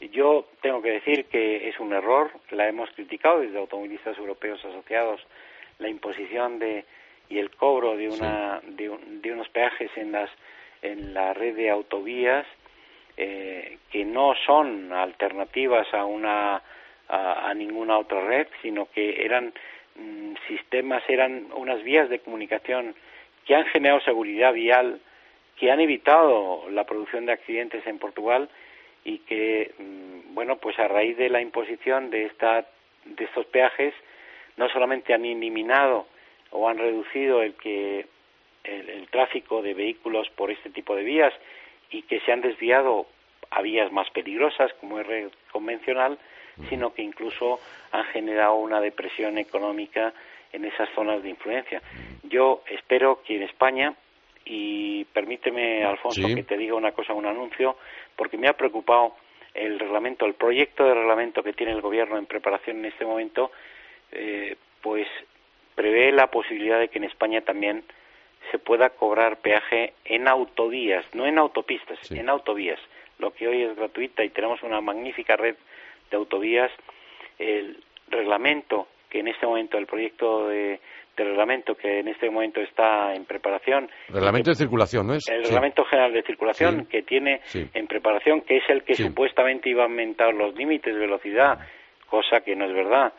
Yo 0.09 0.47
tengo 0.61 0.81
que 0.81 0.91
decir 0.91 1.25
que 1.25 1.69
es 1.69 1.79
un 1.79 1.93
error, 1.93 2.31
la 2.49 2.67
hemos 2.67 2.89
criticado 2.91 3.41
desde 3.41 3.59
automovilistas 3.59 4.17
europeos 4.17 4.63
asociados, 4.65 5.21
la 5.79 5.89
imposición 5.89 6.59
de 6.59 6.85
y 7.29 7.39
el 7.39 7.49
cobro 7.51 7.95
de 7.95 8.09
una 8.09 8.61
de, 8.63 8.89
unos 9.31 9.49
peajes 9.49 9.89
en 9.95 10.11
las 10.11 10.29
en 10.81 11.13
la 11.13 11.33
red 11.33 11.55
de 11.55 11.69
autovías 11.69 12.45
eh, 13.15 13.77
que 13.91 14.03
no 14.03 14.33
son 14.45 14.91
alternativas 14.91 15.93
a 15.93 16.05
una 16.05 16.61
a, 17.07 17.53
ninguna 17.53 17.97
otra 17.97 18.21
red, 18.21 18.47
sino 18.61 18.89
que 18.89 19.25
eran 19.25 19.53
mm, 19.95 20.33
sistemas, 20.47 21.03
eran 21.09 21.47
unas 21.53 21.83
vías 21.83 22.09
de 22.09 22.19
comunicación 22.19 22.95
que 23.45 23.53
han 23.53 23.65
generado 23.65 23.99
seguridad 24.01 24.53
vial, 24.53 25.01
que 25.57 25.71
han 25.71 25.81
evitado 25.81 26.69
la 26.69 26.85
producción 26.85 27.25
de 27.25 27.33
accidentes 27.33 27.85
en 27.85 27.99
Portugal 27.99 28.49
y 29.03 29.19
que, 29.19 29.73
mm, 29.77 30.33
bueno, 30.33 30.57
pues 30.57 30.77
a 30.79 30.87
raíz 30.87 31.17
de 31.17 31.29
la 31.29 31.41
imposición 31.41 32.09
de, 32.09 32.25
esta, 32.25 32.67
de 33.05 33.23
estos 33.25 33.45
peajes, 33.47 33.93
no 34.57 34.69
solamente 34.69 35.13
han 35.13 35.25
eliminado 35.25 36.07
o 36.51 36.67
han 36.69 36.77
reducido 36.77 37.41
el 37.41 37.55
que 37.55 38.05
el, 38.63 39.07
tráfico 39.09 39.61
de 39.61 39.73
vehículos 39.73 40.29
por 40.29 40.51
este 40.51 40.69
tipo 40.69 40.95
de 40.95 41.03
vías 41.03 41.33
y 41.89 42.03
que 42.03 42.19
se 42.21 42.31
han 42.31 42.41
desviado 42.41 43.07
a 43.49 43.61
vías 43.61 43.91
más 43.91 44.09
peligrosas 44.11 44.71
como 44.75 44.99
es 44.99 45.07
red 45.07 45.31
convencional, 45.51 46.17
sino 46.69 46.93
que 46.93 47.01
incluso 47.01 47.59
han 47.91 48.05
generado 48.05 48.55
una 48.55 48.79
depresión 48.79 49.37
económica 49.37 50.13
en 50.53 50.65
esas 50.65 50.89
zonas 50.95 51.23
de 51.23 51.29
influencia. 51.29 51.81
Yo 52.23 52.63
espero 52.67 53.21
que 53.23 53.35
en 53.35 53.43
España 53.43 53.93
y 54.45 55.05
permíteme, 55.05 55.83
Alfonso, 55.83 56.27
que 56.27 56.43
te 56.43 56.57
diga 56.57 56.75
una 56.75 56.91
cosa, 56.91 57.13
un 57.13 57.25
anuncio, 57.25 57.77
porque 58.15 58.37
me 58.37 58.47
ha 58.47 58.53
preocupado 58.53 59.15
el 59.53 59.79
reglamento, 59.79 60.25
el 60.25 60.33
proyecto 60.33 60.85
de 60.85 60.93
reglamento 60.93 61.43
que 61.43 61.53
tiene 61.53 61.73
el 61.73 61.81
Gobierno 61.81 62.17
en 62.17 62.25
preparación 62.25 62.79
en 62.79 62.85
este 62.85 63.05
momento, 63.05 63.51
eh, 64.11 64.55
pues 64.81 65.07
prevé 65.75 66.11
la 66.11 66.27
posibilidad 66.27 66.79
de 66.79 66.89
que 66.89 66.97
en 66.97 67.05
España 67.05 67.41
también 67.41 67.83
se 68.49 68.59
pueda 68.59 68.89
cobrar 68.89 69.37
peaje 69.37 69.93
en 70.05 70.27
autovías, 70.27 71.05
no 71.13 71.25
en 71.25 71.37
autopistas, 71.37 71.99
en 72.11 72.29
autovías, 72.29 72.79
lo 73.19 73.31
que 73.31 73.47
hoy 73.47 73.61
es 73.61 73.75
gratuita 73.75 74.23
y 74.23 74.29
tenemos 74.29 74.63
una 74.63 74.81
magnífica 74.81 75.37
red 75.37 75.55
de 76.09 76.17
autovías. 76.17 76.71
El 77.37 77.83
reglamento 78.07 78.87
que 79.09 79.19
en 79.19 79.27
este 79.27 79.45
momento 79.45 79.77
el 79.77 79.85
proyecto 79.85 80.47
de 80.47 80.79
de 81.17 81.23
reglamento 81.23 81.75
que 81.75 81.99
en 81.99 82.07
este 82.07 82.29
momento 82.29 82.61
está 82.61 83.13
en 83.13 83.25
preparación. 83.25 83.89
Reglamento 84.09 84.51
de 84.51 84.55
circulación, 84.55 85.07
¿no 85.07 85.13
es? 85.13 85.27
El 85.29 85.43
reglamento 85.43 85.83
general 85.85 86.13
de 86.13 86.23
circulación 86.23 86.85
que 86.85 87.03
tiene 87.03 87.41
en 87.53 87.87
preparación, 87.87 88.41
que 88.41 88.57
es 88.57 88.63
el 88.69 88.83
que 88.83 88.95
supuestamente 88.95 89.69
iba 89.69 89.83
a 89.83 89.85
aumentar 89.85 90.33
los 90.33 90.55
límites 90.55 90.93
de 90.93 90.99
velocidad, 90.99 91.59
cosa 92.07 92.41
que 92.41 92.55
no 92.55 92.65
es 92.65 92.73
verdad, 92.73 93.13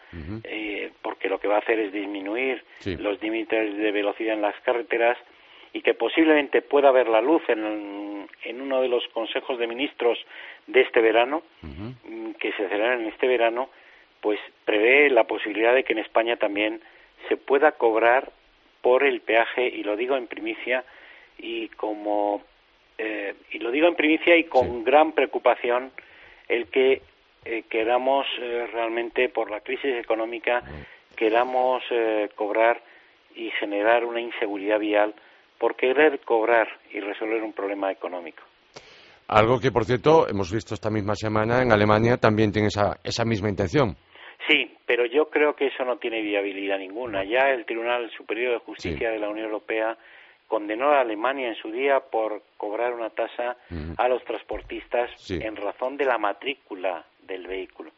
eh, 0.45 0.91
porque 1.01 1.29
lo 1.29 1.39
que 1.39 1.49
va 1.49 1.57
a 1.57 1.59
hacer 1.59 1.79
es 1.79 1.93
disminuir 1.93 2.63
los 2.99 3.21
límites 3.23 3.77
de 3.77 3.91
velocidad 3.91 4.35
en 4.35 4.43
las 4.43 4.59
carreteras 4.61 5.19
y 5.73 5.81
que 5.81 5.95
posiblemente 5.95 6.61
pueda 6.61 6.91
ver 6.91 7.09
la 7.09 7.23
luz 7.23 7.43
en, 7.49 8.29
en 8.45 8.61
uno 8.61 8.83
de 8.83 8.89
los 8.89 9.03
consejos 9.15 9.59
de 9.59 9.67
ministros 9.67 10.19
de 10.67 10.83
este 10.83 11.01
verano, 11.01 11.43
mm, 11.63 12.33
que 12.33 12.53
se 12.53 12.69
celebran 12.69 13.01
en 13.01 13.09
este 13.09 13.27
verano, 13.27 13.71
pues 14.21 14.39
prevé 14.65 15.09
la 15.11 15.25
posibilidad 15.25 15.75
de 15.75 15.83
que 15.83 15.95
en 15.95 16.01
España 16.01 16.37
también 16.37 16.81
se 17.29 17.37
pueda 17.37 17.73
cobrar 17.73 18.31
por 18.81 19.05
el 19.05 19.21
peaje, 19.21 19.69
y 19.69 19.83
lo 19.85 19.97
digo 19.97 20.17
en 20.17 20.27
primicia, 20.27 20.85
y 21.39 21.69
como 21.69 22.43
eh, 22.99 23.35
y 23.51 23.59
lo 23.59 23.71
digo 23.71 23.89
en 23.89 23.97
primicia 23.97 24.37
y 24.37 24.45
con 24.45 24.85
gran 24.85 25.13
preocupación 25.13 25.91
el 26.49 26.67
que 26.69 27.03
eh, 27.45 27.65
queramos 27.69 28.27
eh, 28.39 28.69
realmente 28.73 29.29
por 29.29 29.51
la 29.51 29.61
crisis 29.61 29.97
económica 29.97 30.63
queramos 31.17 31.83
cobrar 32.35 32.81
y 33.37 33.51
generar 33.51 34.05
una 34.05 34.21
inseguridad 34.21 34.79
vial 34.79 35.15
por 35.59 35.77
querer 35.77 36.21
cobrar 36.21 36.67
y 36.93 37.01
resolver 37.01 37.43
un 37.43 37.53
problema 37.53 37.93
económico. 37.93 38.43
Algo 39.29 39.61
que, 39.61 39.71
por 39.71 39.85
cierto, 39.85 40.27
hemos 40.29 40.51
visto 40.53 40.75
esta 40.75 40.91
misma 40.91 41.15
semana 41.15 41.63
en 41.63 41.71
Alemania 41.71 42.17
también 42.17 42.51
tiene 42.51 42.69
esa, 42.69 42.99
esa 43.05 43.25
misma 43.25 43.49
intención. 43.51 43.97
Sí, 44.47 44.77
pero 44.87 45.07
yo 45.07 45.31
creo 45.31 45.55
que 45.55 45.67
eso 45.67 45.85
no 45.85 45.97
tiene 45.97 46.21
viabilidad 46.21 46.79
ninguna. 46.79 47.25
Ya 47.25 47.51
el 47.51 47.65
Tribunal 47.65 48.11
Superior 48.11 48.55
de 48.55 48.59
Justicia 48.59 49.11
de 49.11 49.19
la 49.19 49.29
Unión 49.29 49.47
Europea 49.47 49.97
condenó 50.49 50.91
a 50.91 51.01
Alemania 51.01 51.49
en 51.49 51.55
su 51.55 51.71
día 51.71 52.01
por 52.01 52.43
cobrar 52.57 52.93
una 52.93 53.11
tasa 53.11 53.57
a 53.97 54.09
los 54.09 54.25
transportistas 54.25 55.11
en 55.31 55.57
razón 55.57 55.97
de 55.97 56.05
la 56.05 56.19
matrícula 56.19 57.05
del 57.23 57.47
vehículo. 57.47 57.93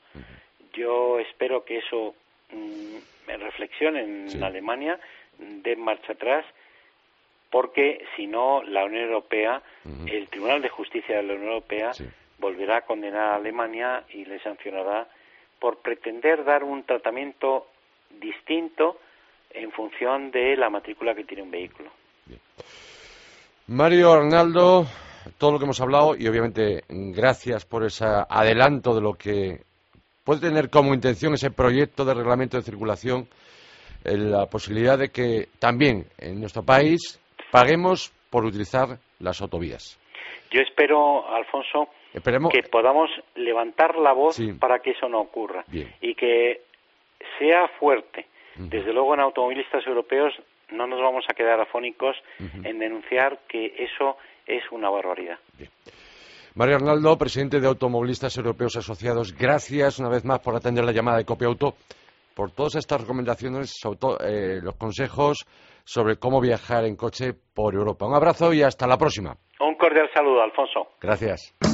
Yo 0.72 1.18
espero 1.18 1.64
que 1.64 1.78
eso 1.78 2.14
mm, 2.52 2.96
en 3.26 4.44
Alemania 4.44 4.98
dé 5.38 5.76
marcha 5.76 6.12
atrás 6.12 6.44
porque 7.50 8.04
si 8.16 8.26
no 8.26 8.62
la 8.64 8.84
Unión 8.84 9.04
Europea, 9.04 9.62
el 10.06 10.28
Tribunal 10.28 10.60
de 10.60 10.68
Justicia 10.68 11.16
de 11.16 11.22
la 11.22 11.34
Unión 11.34 11.48
Europea 11.50 11.92
volverá 12.38 12.78
a 12.78 12.80
condenar 12.82 13.30
a 13.30 13.34
Alemania 13.36 14.04
y 14.12 14.24
le 14.24 14.40
sancionará 14.40 15.08
por 15.60 15.78
pretender 15.78 16.44
dar 16.44 16.64
un 16.64 16.84
tratamiento 16.84 17.66
distinto 18.10 18.98
en 19.50 19.70
función 19.72 20.30
de 20.30 20.56
la 20.56 20.70
matrícula 20.70 21.14
que 21.14 21.24
tiene 21.24 21.42
un 21.42 21.50
vehículo. 21.50 21.90
Mario 23.66 24.12
Arnaldo, 24.12 24.84
todo 25.38 25.52
lo 25.52 25.58
que 25.58 25.64
hemos 25.64 25.80
hablado 25.80 26.14
y 26.16 26.28
obviamente 26.28 26.82
gracias 26.88 27.64
por 27.64 27.84
ese 27.84 28.04
adelanto 28.04 28.94
de 28.94 29.00
lo 29.00 29.14
que 29.14 29.60
puede 30.24 30.40
tener 30.40 30.70
como 30.70 30.94
intención 30.94 31.34
ese 31.34 31.50
proyecto 31.50 32.04
de 32.04 32.14
reglamento 32.14 32.56
de 32.56 32.62
circulación, 32.62 33.28
la 34.04 34.46
posibilidad 34.46 34.98
de 34.98 35.10
que 35.10 35.48
también 35.58 36.06
en 36.18 36.40
nuestro 36.40 36.62
país 36.62 37.20
paguemos 37.50 38.12
por 38.30 38.44
utilizar 38.44 38.98
las 39.20 39.40
autovías. 39.40 39.98
Yo 40.50 40.60
espero, 40.60 41.26
Alfonso, 41.34 41.88
que 42.22 42.62
podamos 42.70 43.10
levantar 43.34 43.96
la 43.96 44.12
voz 44.12 44.40
para 44.60 44.78
que 44.78 44.92
eso 44.92 45.08
no 45.08 45.20
ocurra 45.20 45.64
y 46.00 46.14
que 46.14 46.62
sea 47.38 47.68
fuerte. 47.80 48.26
Desde 48.56 48.92
luego 48.92 49.14
en 49.14 49.20
automovilistas 49.20 49.84
europeos 49.86 50.32
no 50.70 50.86
nos 50.86 51.00
vamos 51.00 51.24
a 51.28 51.34
quedar 51.34 51.60
afónicos 51.60 52.16
en 52.38 52.78
denunciar 52.78 53.40
que 53.48 53.74
eso 53.78 54.16
es 54.46 54.62
una 54.70 54.90
barbaridad. 54.90 55.38
Mario 56.54 56.76
Arnaldo, 56.76 57.18
presidente 57.18 57.58
de 57.58 57.66
Automovilistas 57.66 58.36
Europeos 58.36 58.76
Asociados, 58.76 59.36
gracias 59.36 59.98
una 59.98 60.08
vez 60.08 60.24
más 60.24 60.38
por 60.38 60.54
atender 60.54 60.84
la 60.84 60.92
llamada 60.92 61.18
de 61.18 61.24
Copia 61.24 61.48
Auto, 61.48 61.74
por 62.36 62.52
todas 62.52 62.76
estas 62.76 63.00
recomendaciones, 63.00 63.74
sobre 63.76 63.98
todo, 63.98 64.18
eh, 64.20 64.60
los 64.62 64.76
consejos 64.76 65.44
sobre 65.84 66.16
cómo 66.16 66.40
viajar 66.40 66.84
en 66.84 66.94
coche 66.94 67.32
por 67.54 67.74
Europa. 67.74 68.06
Un 68.06 68.14
abrazo 68.14 68.52
y 68.52 68.62
hasta 68.62 68.86
la 68.86 68.96
próxima. 68.96 69.36
Un 69.58 69.74
cordial 69.74 70.08
saludo, 70.14 70.42
Alfonso. 70.42 70.90
Gracias. 71.00 71.73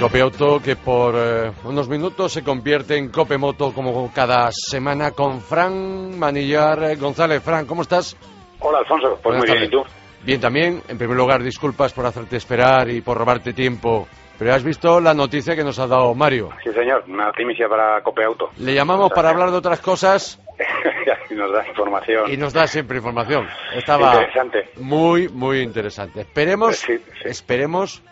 Copeauto 0.00 0.62
que 0.62 0.76
por 0.76 1.14
eh, 1.14 1.52
unos 1.64 1.86
minutos 1.86 2.32
se 2.32 2.42
convierte 2.42 2.96
en 2.96 3.10
Copemoto 3.10 3.74
como 3.74 4.10
cada 4.14 4.50
semana 4.50 5.10
con 5.10 5.42
Fran 5.42 6.18
Manillar 6.18 6.84
eh, 6.84 6.96
González. 6.96 7.42
Fran, 7.42 7.66
¿cómo 7.66 7.82
estás? 7.82 8.16
Hola 8.60 8.78
Alfonso, 8.78 9.18
pues 9.22 9.36
muy 9.36 9.46
bien, 9.46 9.64
¿y 9.64 9.68
tú? 9.68 9.82
Bien 10.24 10.40
también. 10.40 10.82
En 10.88 10.96
primer 10.96 11.18
lugar, 11.18 11.42
disculpas 11.42 11.92
por 11.92 12.06
hacerte 12.06 12.38
esperar 12.38 12.88
y 12.88 13.02
por 13.02 13.18
robarte 13.18 13.52
tiempo. 13.52 14.08
Pero 14.38 14.54
has 14.54 14.64
visto 14.64 15.00
la 15.00 15.12
noticia 15.12 15.54
que 15.54 15.62
nos 15.62 15.78
ha 15.78 15.86
dado 15.86 16.14
Mario. 16.14 16.48
Sí, 16.64 16.72
señor, 16.72 17.04
una 17.06 17.30
primicia 17.32 17.68
para 17.68 18.02
Copeauto. 18.02 18.52
Le 18.56 18.72
llamamos 18.72 19.10
para 19.12 19.28
hablar 19.28 19.50
de 19.50 19.58
otras 19.58 19.80
cosas. 19.80 20.40
y 21.30 21.34
nos 21.34 21.52
da 21.52 21.68
información. 21.68 22.30
Y 22.30 22.38
nos 22.38 22.54
da 22.54 22.66
siempre 22.66 22.96
información. 22.96 23.46
Estaba 23.74 24.14
interesante. 24.14 24.70
muy, 24.76 25.28
muy 25.28 25.60
interesante. 25.60 26.22
Esperemos, 26.22 26.86
esperemos, 27.22 28.02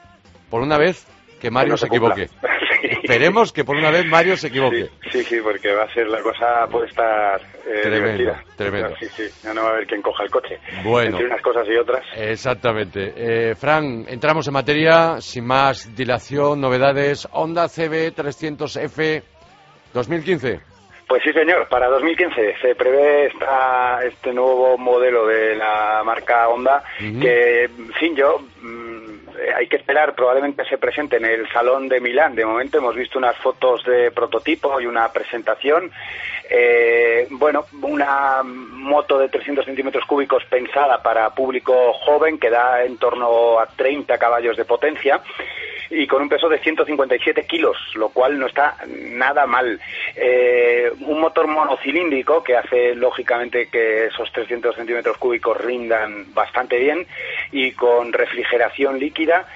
por 0.50 0.60
una 0.60 0.76
vez, 0.76 1.06
que 1.40 1.50
Mario 1.50 1.76
se, 1.76 1.86
equivoque. 1.86 2.28
Esperemos 2.82 3.52
que 3.52 3.64
por 3.64 3.76
una 3.76 3.90
vez 3.90 4.06
Mario 4.06 4.36
se 4.36 4.48
equivoque. 4.48 4.88
Sí, 5.10 5.22
sí, 5.24 5.40
porque 5.42 5.72
va 5.72 5.84
a 5.84 5.92
ser 5.92 6.08
la 6.08 6.20
cosa, 6.20 6.66
puede 6.70 6.88
estar 6.88 7.40
eh, 7.66 7.80
tremendo, 7.82 8.32
tremendo. 8.56 8.94
Sí, 9.00 9.06
sí, 9.06 9.24
ya 9.42 9.54
no 9.54 9.62
va 9.62 9.70
a 9.70 9.72
haber 9.72 9.86
quien 9.86 10.02
coja 10.02 10.24
el 10.24 10.30
coche. 10.30 10.58
Bueno. 10.84 11.10
Entre 11.10 11.26
unas 11.26 11.42
cosas 11.42 11.66
y 11.68 11.76
otras. 11.76 12.04
Exactamente. 12.16 13.12
Eh, 13.16 13.54
Fran, 13.54 14.04
entramos 14.08 14.46
en 14.46 14.54
materia, 14.54 15.20
sin 15.20 15.46
más 15.46 15.94
dilación, 15.96 16.60
novedades. 16.60 17.28
Honda 17.32 17.64
CB300F 17.64 19.22
2015. 19.94 20.60
Pues 21.08 21.22
sí, 21.22 21.32
señor. 21.32 21.66
Para 21.68 21.88
2015 21.88 22.56
se 22.60 22.74
prevé 22.74 23.28
esta, 23.28 24.00
este 24.04 24.30
nuevo 24.32 24.76
modelo 24.76 25.26
de 25.26 25.56
la 25.56 26.02
marca 26.04 26.46
Honda 26.48 26.84
que, 26.98 27.64
en 27.64 27.92
fin, 27.94 28.14
yo 28.14 28.42
eh, 28.62 28.87
hay 29.56 29.66
que 29.68 29.76
esperar, 29.76 30.14
probablemente 30.14 30.64
se 30.64 30.78
presente 30.78 31.16
en 31.16 31.24
el 31.24 31.48
Salón 31.50 31.88
de 31.88 32.00
Milán. 32.00 32.34
De 32.34 32.44
momento 32.44 32.78
hemos 32.78 32.94
visto 32.94 33.18
unas 33.18 33.36
fotos 33.36 33.84
de 33.84 34.10
prototipo 34.10 34.80
y 34.80 34.86
una 34.86 35.10
presentación. 35.12 35.90
Eh, 36.50 37.26
bueno, 37.30 37.66
una 37.82 38.42
moto 38.42 39.18
de 39.18 39.28
300 39.28 39.64
centímetros 39.64 40.04
cúbicos 40.06 40.44
pensada 40.46 41.02
para 41.02 41.30
público 41.30 41.92
joven 41.92 42.38
que 42.38 42.50
da 42.50 42.84
en 42.84 42.96
torno 42.96 43.58
a 43.58 43.66
30 43.66 44.16
caballos 44.18 44.56
de 44.56 44.64
potencia 44.64 45.20
y 45.90 46.06
con 46.06 46.22
un 46.22 46.28
peso 46.28 46.48
de 46.48 46.58
157 46.58 47.46
kilos, 47.46 47.76
lo 47.94 48.10
cual 48.10 48.38
no 48.38 48.46
está 48.46 48.76
nada 48.86 49.46
mal. 49.46 49.80
Eh, 50.16 50.90
un 51.00 51.20
motor 51.20 51.46
monocilíndrico 51.46 52.42
que 52.42 52.56
hace 52.56 52.94
lógicamente 52.94 53.68
que 53.68 54.06
esos 54.06 54.30
300 54.32 54.74
centímetros 54.74 55.16
cúbicos 55.18 55.56
rindan 55.58 56.32
bastante 56.34 56.78
bien 56.78 57.06
y 57.52 57.72
con 57.72 58.12
refrigeración 58.12 58.98
líquida 58.98 59.46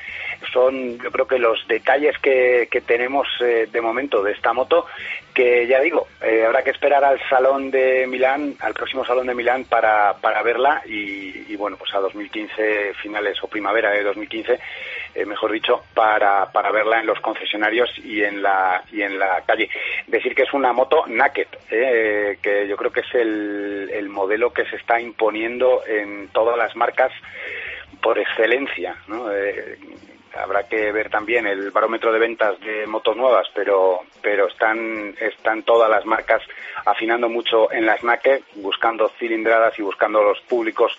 son 0.53 0.99
yo 0.99 1.11
creo 1.11 1.27
que 1.27 1.39
los 1.39 1.67
detalles 1.69 2.17
que, 2.19 2.69
tenemos 2.87 3.29
eh, 3.41 3.69
de 3.71 3.81
momento 3.81 4.23
de 4.23 4.33
esta 4.33 4.53
moto 4.53 4.87
que 5.35 5.67
ya 5.67 5.81
digo 5.81 6.09
eh, 6.21 6.45
habrá 6.45 6.63
que 6.63 6.71
esperar 6.71 7.05
al 7.05 7.21
salón 7.29 7.71
de 7.71 8.07
Milán 8.07 8.55
al 8.61 8.75
próximo 8.75 9.05
salón 9.05 9.27
de 9.27 9.35
Milán 9.35 9.65
para, 9.65 10.15
para 10.15 10.43
verla 10.43 10.83
y, 10.87 11.55
bueno 11.57 11.77
pues 11.77 11.95
a 11.95 12.01
2015 12.01 12.95
finales 12.95 13.39
o 13.43 13.47
primavera 13.47 13.91
de 13.91 14.03
2015 14.03 14.59
eh, 15.15 15.27
mejor 15.27 15.53
dicho 15.53 15.85
para, 15.95 16.51
para 16.51 16.73
verla 16.73 17.01
en 17.01 17.07
los 17.07 17.21
concesionarios 17.21 17.91
y 17.99 18.23
en 18.23 18.43
la 18.43 18.83
y 18.91 19.03
en 19.03 19.19
la 19.19 19.43
calle 19.47 19.69
decir 20.07 20.35
que 20.35 20.43
es 20.43 20.53
una 20.53 20.73
moto 20.73 21.05
naked 21.07 21.47
que 21.69 22.67
yo 22.69 22.77
creo 22.77 22.93
que 22.93 23.01
es 23.01 23.15
el, 23.15 23.91
el 23.93 24.09
modelo 24.09 24.53
que 24.53 24.65
se 24.67 24.77
está 24.77 25.01
imponiendo 25.01 25.83
en 25.87 26.29
todas 26.29 26.57
las 26.57 26.75
marcas 26.75 27.13
por 28.03 28.19
excelencia. 28.19 28.97
¿no? 29.07 29.29
Habrá 30.35 30.65
que 30.65 30.93
ver 30.93 31.11
también 31.11 31.47
el 31.47 31.71
barómetro 31.71 32.13
de 32.13 32.19
ventas 32.19 32.59
de 32.61 32.87
motos 32.87 33.17
nuevas, 33.17 33.47
pero, 33.55 34.01
pero 34.21 34.49
están, 34.49 35.15
están 35.21 35.63
todas 35.63 35.91
las 35.91 36.05
marcas 36.07 36.43
afinando 36.85 37.29
mucho 37.29 37.73
en 37.73 37.87
la 37.87 37.97
snack, 37.97 38.43
buscando 38.57 39.09
cilindradas 39.19 39.79
y 39.79 39.83
buscando 39.83 40.23
los 40.23 40.41
públicos, 40.43 40.99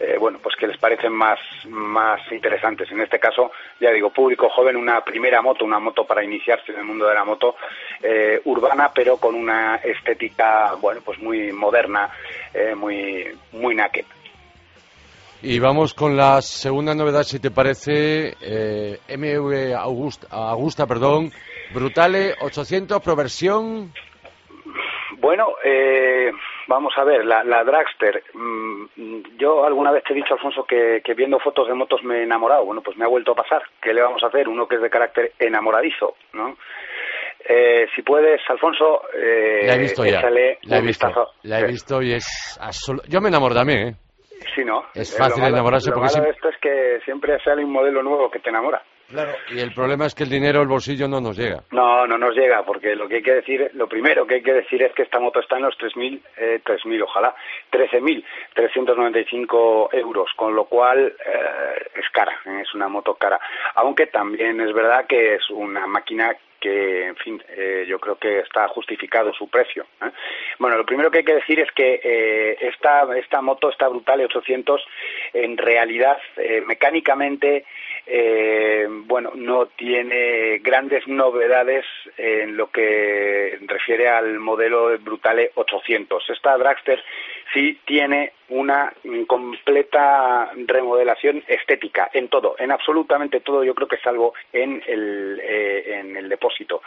eh, 0.00 0.16
bueno, 0.18 0.38
pues 0.42 0.56
que 0.56 0.66
les 0.66 0.78
parecen 0.78 1.12
más, 1.12 1.38
más 1.66 2.20
interesantes. 2.30 2.90
En 2.90 3.00
este 3.00 3.18
caso, 3.18 3.52
ya 3.80 3.90
digo, 3.90 4.10
público 4.10 4.48
joven, 4.48 4.76
una 4.76 5.02
primera 5.02 5.42
moto, 5.42 5.64
una 5.64 5.78
moto 5.78 6.04
para 6.04 6.24
iniciarse 6.24 6.72
en 6.72 6.78
el 6.78 6.84
mundo 6.84 7.06
de 7.06 7.14
la 7.14 7.24
moto 7.24 7.56
eh, 8.02 8.40
urbana, 8.44 8.90
pero 8.94 9.16
con 9.16 9.34
una 9.34 9.76
estética, 9.76 10.74
bueno, 10.80 11.00
pues 11.04 11.18
muy 11.18 11.52
moderna, 11.52 12.10
eh, 12.54 12.74
muy, 12.74 13.26
muy 13.52 13.74
naked. 13.74 14.04
Y 15.40 15.60
vamos 15.60 15.94
con 15.94 16.16
la 16.16 16.42
segunda 16.42 16.94
novedad, 16.94 17.22
si 17.22 17.38
te 17.38 17.52
parece, 17.52 18.34
eh, 18.40 18.98
MV 19.08 19.72
Augusta, 19.76 20.26
Augusta, 20.30 20.86
perdón, 20.86 21.30
Brutale 21.72 22.34
800, 22.40 23.00
proversión. 23.00 23.92
Bueno, 25.18 25.54
eh, 25.64 26.32
vamos 26.66 26.92
a 26.96 27.04
ver, 27.04 27.24
la, 27.24 27.64
Dragster. 27.64 28.24
Mm, 28.34 29.36
yo 29.38 29.64
alguna 29.64 29.92
vez 29.92 30.02
te 30.04 30.12
he 30.12 30.16
dicho, 30.16 30.34
Alfonso, 30.34 30.64
que, 30.64 31.02
viendo 31.16 31.38
fotos 31.38 31.68
de 31.68 31.74
motos 31.74 32.02
me 32.02 32.18
he 32.18 32.22
enamorado. 32.24 32.64
Bueno, 32.64 32.82
pues 32.82 32.96
me 32.96 33.04
ha 33.04 33.08
vuelto 33.08 33.32
a 33.32 33.36
pasar. 33.36 33.62
¿Qué 33.80 33.92
le 33.92 34.02
vamos 34.02 34.22
a 34.24 34.26
hacer? 34.26 34.48
Uno 34.48 34.66
que 34.66 34.74
es 34.74 34.82
de 34.82 34.90
carácter 34.90 35.32
enamoradizo, 35.38 36.16
¿no? 36.32 36.56
Eh, 37.48 37.86
si 37.94 38.02
puedes, 38.02 38.40
Alfonso, 38.48 39.02
eh, 39.14 39.60
la 39.66 39.74
he 39.76 39.78
visto 39.78 40.04
ya. 40.04 40.20
La 40.62 40.78
he 40.78 40.82
visto, 40.82 41.08
la 41.44 41.60
he 41.60 41.66
visto 41.66 42.02
y 42.02 42.12
es 42.14 42.58
Yo 43.08 43.20
me 43.20 43.28
enamoro 43.28 43.54
también, 43.54 43.88
¿eh? 43.88 43.94
Sí, 44.54 44.64
¿no? 44.64 44.84
Es 44.94 45.16
fácil 45.16 45.44
enamorarse 45.44 45.90
porque... 45.90 46.08
Lo 46.08 46.14
malo 46.14 46.24
de 46.26 46.30
esto 46.30 46.48
es 46.48 46.56
que 46.58 47.00
siempre 47.04 47.38
sale 47.40 47.64
un 47.64 47.72
modelo 47.72 48.02
nuevo 48.02 48.30
que 48.30 48.40
te 48.40 48.50
enamora. 48.50 48.82
Claro, 49.08 49.32
y 49.48 49.58
el 49.58 49.72
problema 49.72 50.04
es 50.04 50.14
que 50.14 50.24
el 50.24 50.28
dinero, 50.28 50.60
el 50.60 50.68
bolsillo 50.68 51.08
no 51.08 51.18
nos 51.18 51.38
llega. 51.38 51.62
No, 51.70 52.06
no 52.06 52.18
nos 52.18 52.34
llega, 52.34 52.62
porque 52.62 52.94
lo 52.94 53.08
que 53.08 53.14
hay 53.16 53.22
que 53.22 53.36
decir, 53.36 53.70
lo 53.72 53.88
primero 53.88 54.26
que 54.26 54.34
hay 54.34 54.42
que 54.42 54.52
decir 54.52 54.82
es 54.82 54.92
que 54.92 55.00
esta 55.02 55.18
moto 55.18 55.40
está 55.40 55.56
en 55.56 55.62
los 55.62 55.78
3.000, 55.78 56.20
eh, 56.36 56.60
3.000 56.62 57.04
ojalá, 57.04 57.34
13.395 57.72 59.94
euros, 59.94 60.30
con 60.36 60.54
lo 60.54 60.66
cual 60.66 61.14
eh, 61.24 61.88
es 61.94 62.10
cara, 62.12 62.38
es 62.60 62.74
una 62.74 62.88
moto 62.88 63.14
cara. 63.14 63.40
Aunque 63.76 64.08
también 64.08 64.60
es 64.60 64.74
verdad 64.74 65.06
que 65.06 65.36
es 65.36 65.48
una 65.48 65.86
máquina 65.86 66.36
que, 66.60 67.06
en 67.06 67.16
fin, 67.16 67.42
eh, 67.48 67.84
yo 67.88 67.98
creo 67.98 68.16
que 68.16 68.40
está 68.40 68.68
justificado 68.68 69.32
su 69.32 69.48
precio. 69.48 69.86
¿eh? 70.02 70.10
Bueno, 70.58 70.76
lo 70.76 70.86
primero 70.86 71.10
que 71.10 71.18
hay 71.18 71.24
que 71.24 71.34
decir 71.34 71.60
es 71.60 71.70
que 71.72 72.00
eh, 72.02 72.58
esta, 72.60 73.06
esta 73.16 73.40
moto, 73.40 73.70
esta 73.70 73.88
Brutale 73.88 74.24
800, 74.24 74.84
en 75.34 75.56
realidad, 75.56 76.18
mecánicamente, 76.66 77.64
bueno, 79.06 79.32
no 79.34 79.66
tiene 79.66 80.58
grandes 80.58 81.06
novedades 81.06 81.84
en 82.16 82.56
lo 82.56 82.70
que 82.70 83.58
refiere 83.62 84.08
al 84.08 84.38
modelo 84.38 84.98
Brutale 84.98 85.52
800. 85.54 86.30
Esta 86.30 86.56
Dragster 86.56 87.02
sí 87.52 87.80
tiene 87.86 88.32
una 88.50 88.92
completa 89.26 90.50
remodelación 90.66 91.42
estética 91.46 92.10
en 92.12 92.28
todo, 92.28 92.56
en 92.58 92.72
absolutamente 92.72 93.40
todo, 93.40 93.62
yo 93.62 93.74
creo 93.74 93.88
que 93.88 93.98
salvo 93.98 94.34
en 94.52 94.82
el, 94.86 95.40
eh, 95.42 95.98
en 95.98 96.16
el 96.16 96.28
depósito, 96.28 96.82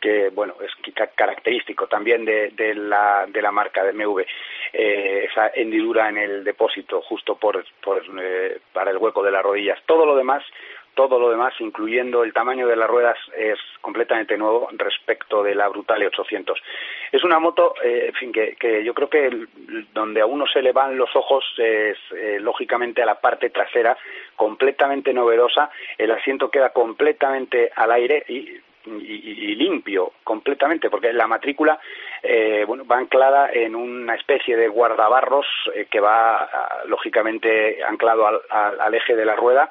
que 0.00 0.28
bueno, 0.30 0.54
es 0.62 0.70
quizá 0.82 1.08
característico 1.08 1.86
también 1.86 2.24
de, 2.24 2.50
de, 2.50 2.74
la, 2.74 3.26
de 3.26 3.42
la 3.42 3.50
marca 3.50 3.82
de 3.84 3.92
MV, 3.92 4.24
eh, 4.72 5.28
esa 5.30 5.50
hendidura 5.54 6.08
en 6.08 6.18
el 6.18 6.44
depósito 6.44 7.00
justo 7.02 7.36
por, 7.36 7.64
por 7.82 8.02
eh, 8.20 8.60
para 8.72 8.90
el 8.90 8.98
hueco 8.98 9.22
de 9.22 9.30
las 9.30 9.42
rodillas. 9.42 9.78
Todo 9.86 10.04
lo 10.04 10.14
demás 10.14 10.44
todo 10.98 11.20
lo 11.20 11.30
demás, 11.30 11.54
incluyendo 11.60 12.24
el 12.24 12.32
tamaño 12.32 12.66
de 12.66 12.74
las 12.74 12.90
ruedas, 12.90 13.16
es 13.36 13.56
completamente 13.80 14.36
nuevo 14.36 14.68
respecto 14.72 15.44
de 15.44 15.54
la 15.54 15.68
Brutale 15.68 16.08
800. 16.08 16.60
Es 17.12 17.22
una 17.22 17.38
moto, 17.38 17.74
eh, 17.84 18.06
en 18.08 18.14
fin, 18.14 18.32
que, 18.32 18.56
que, 18.56 18.82
yo 18.82 18.92
creo 18.94 19.08
que 19.08 19.46
donde 19.94 20.20
a 20.20 20.26
uno 20.26 20.44
se 20.48 20.60
le 20.60 20.72
van 20.72 20.98
los 20.98 21.14
ojos 21.14 21.44
es 21.56 21.96
eh, 22.16 22.38
lógicamente 22.40 23.00
a 23.00 23.06
la 23.06 23.20
parte 23.20 23.50
trasera, 23.50 23.96
completamente 24.34 25.14
novedosa. 25.14 25.70
El 25.96 26.10
asiento 26.10 26.50
queda 26.50 26.70
completamente 26.70 27.70
al 27.76 27.92
aire 27.92 28.24
y 28.26 28.58
y, 29.00 29.54
limpio 29.54 30.12
completamente, 30.24 30.88
porque 30.88 31.12
la 31.12 31.26
matrícula 31.26 31.78
eh, 32.22 32.64
bueno, 32.66 32.84
va 32.86 32.98
anclada 32.98 33.50
en 33.52 33.74
una 33.74 34.14
especie 34.14 34.56
de 34.56 34.68
guardabarros 34.68 35.46
eh, 35.74 35.86
que 35.90 36.00
va 36.00 36.48
lógicamente 36.86 37.82
anclado 37.82 38.26
al, 38.26 38.40
al, 38.50 38.94
eje 38.94 39.16
de 39.16 39.24
la 39.24 39.36
rueda 39.36 39.70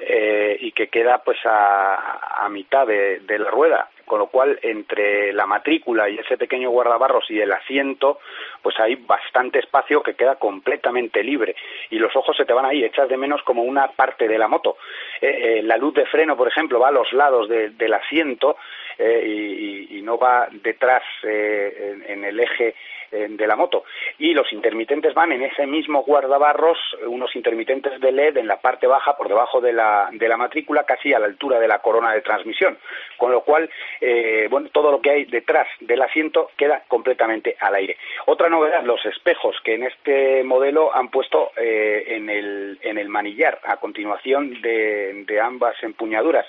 eh, 0.00 0.56
y 0.60 0.72
que 0.72 0.88
queda 0.88 1.18
pues 1.18 1.38
a, 1.44 2.44
a 2.44 2.48
mitad 2.48 2.86
de 2.86 3.38
la 3.38 3.50
rueda 3.50 3.88
con 4.12 4.18
lo 4.18 4.26
cual 4.26 4.58
entre 4.60 5.32
la 5.32 5.46
matrícula 5.46 6.06
y 6.10 6.18
ese 6.18 6.36
pequeño 6.36 6.68
guardabarros 6.68 7.30
y 7.30 7.40
el 7.40 7.50
asiento, 7.50 8.18
pues 8.60 8.78
hay 8.78 8.96
bastante 8.96 9.58
espacio 9.58 10.02
que 10.02 10.12
queda 10.12 10.34
completamente 10.34 11.24
libre 11.24 11.56
y 11.88 11.98
los 11.98 12.14
ojos 12.14 12.36
se 12.36 12.44
te 12.44 12.52
van 12.52 12.66
ahí, 12.66 12.84
echas 12.84 13.08
de 13.08 13.16
menos 13.16 13.42
como 13.42 13.62
una 13.62 13.88
parte 13.88 14.28
de 14.28 14.36
la 14.36 14.48
moto. 14.48 14.76
Eh, 15.18 15.28
eh, 15.28 15.62
la 15.62 15.78
luz 15.78 15.94
de 15.94 16.04
freno, 16.04 16.36
por 16.36 16.46
ejemplo, 16.46 16.78
va 16.78 16.88
a 16.88 16.92
los 16.92 17.10
lados 17.14 17.48
del 17.48 17.94
asiento 17.94 18.58
eh, 18.98 19.86
y, 19.88 20.02
no 20.02 20.18
va 20.18 20.48
detrás 20.50 21.04
en, 21.22 22.24
el 22.24 22.40
eje 22.40 22.74
de 23.12 23.46
la 23.46 23.54
moto. 23.54 23.84
Y 24.18 24.32
los 24.34 24.52
intermitentes 24.52 25.14
van 25.14 25.30
en 25.30 25.42
ese 25.42 25.66
mismo 25.66 26.02
guardabarros, 26.02 26.78
unos 27.06 27.34
intermitentes 27.36 28.00
de 28.00 28.10
LED 28.10 28.38
en 28.38 28.48
la 28.48 28.60
parte 28.60 28.86
baja, 28.86 29.16
por 29.16 29.28
debajo 29.28 29.60
de 29.60 29.72
la, 29.72 30.08
de 30.12 30.28
la 30.28 30.36
matrícula, 30.36 30.84
casi 30.84 31.12
a 31.12 31.18
la 31.18 31.26
altura 31.26 31.60
de 31.60 31.68
la 31.68 31.78
corona 31.80 32.12
de 32.12 32.22
transmisión. 32.22 32.78
Con 33.16 33.30
lo 33.30 33.42
cual, 33.42 33.70
eh, 34.00 34.48
bueno, 34.50 34.70
todo 34.72 34.90
lo 34.90 35.00
que 35.00 35.10
hay 35.10 35.24
detrás 35.26 35.68
del 35.80 36.02
asiento 36.02 36.50
queda 36.56 36.82
completamente 36.88 37.56
al 37.60 37.74
aire. 37.74 37.96
Otra 38.26 38.48
novedad, 38.48 38.82
los 38.82 39.04
espejos 39.06 39.56
que 39.62 39.74
en 39.74 39.84
este 39.84 40.42
modelo 40.42 40.94
han 40.94 41.08
puesto 41.08 41.52
eh, 41.56 42.04
en, 42.08 42.28
el, 42.28 42.78
en 42.82 42.98
el 42.98 43.08
manillar 43.08 43.60
a 43.64 43.76
continuación 43.76 44.60
de, 44.62 45.24
de 45.26 45.40
ambas 45.40 45.80
empuñaduras 45.82 46.46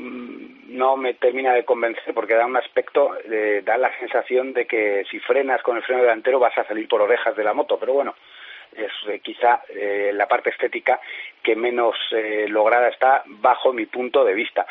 no 0.00 0.96
me 0.96 1.14
termina 1.14 1.52
de 1.52 1.64
convencer 1.64 2.14
porque 2.14 2.34
da 2.34 2.46
un 2.46 2.56
aspecto, 2.56 3.16
eh, 3.30 3.62
da 3.64 3.76
la 3.76 3.96
sensación 3.98 4.52
de 4.52 4.66
que 4.66 5.04
si 5.10 5.18
frenas 5.20 5.62
con 5.62 5.76
el 5.76 5.82
freno 5.82 6.02
delantero 6.02 6.38
vas 6.38 6.56
a 6.56 6.64
salir 6.64 6.88
por 6.88 7.02
orejas 7.02 7.36
de 7.36 7.44
la 7.44 7.54
moto, 7.54 7.78
pero 7.78 7.92
bueno, 7.92 8.14
es 8.76 8.92
eh, 9.08 9.20
quizá 9.20 9.62
eh, 9.68 10.10
la 10.14 10.28
parte 10.28 10.50
estética 10.50 11.00
que 11.42 11.56
menos 11.56 11.96
eh, 12.12 12.46
lograda 12.48 12.88
está 12.88 13.22
bajo 13.26 13.72
mi 13.72 13.86
punto 13.86 14.24
de 14.24 14.34
vista. 14.34 14.66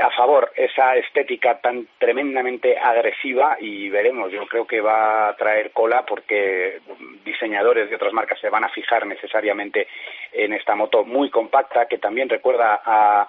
A 0.00 0.10
favor, 0.10 0.52
esa 0.56 0.96
estética 0.96 1.58
tan 1.60 1.86
tremendamente 1.98 2.78
agresiva 2.78 3.56
y 3.58 3.88
veremos, 3.88 4.30
yo 4.30 4.46
creo 4.46 4.66
que 4.66 4.80
va 4.80 5.28
a 5.28 5.36
traer 5.36 5.70
cola 5.72 6.04
porque 6.06 6.80
diseñadores 7.24 7.88
de 7.88 7.96
otras 7.96 8.12
marcas 8.12 8.38
se 8.40 8.50
van 8.50 8.64
a 8.64 8.68
fijar 8.68 9.06
necesariamente 9.06 9.88
en 10.32 10.52
esta 10.52 10.74
moto 10.74 11.04
muy 11.04 11.30
compacta 11.30 11.86
que 11.86 11.98
también 11.98 12.28
recuerda 12.28 12.80
a, 12.84 13.26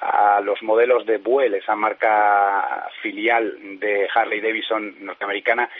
a 0.00 0.40
los 0.40 0.62
modelos 0.62 1.06
de 1.06 1.18
Buell, 1.18 1.54
esa 1.54 1.76
marca 1.76 2.88
filial 3.00 3.78
de 3.78 4.08
Harley 4.12 4.40
Davidson 4.40 4.96
norteamericana 5.04 5.70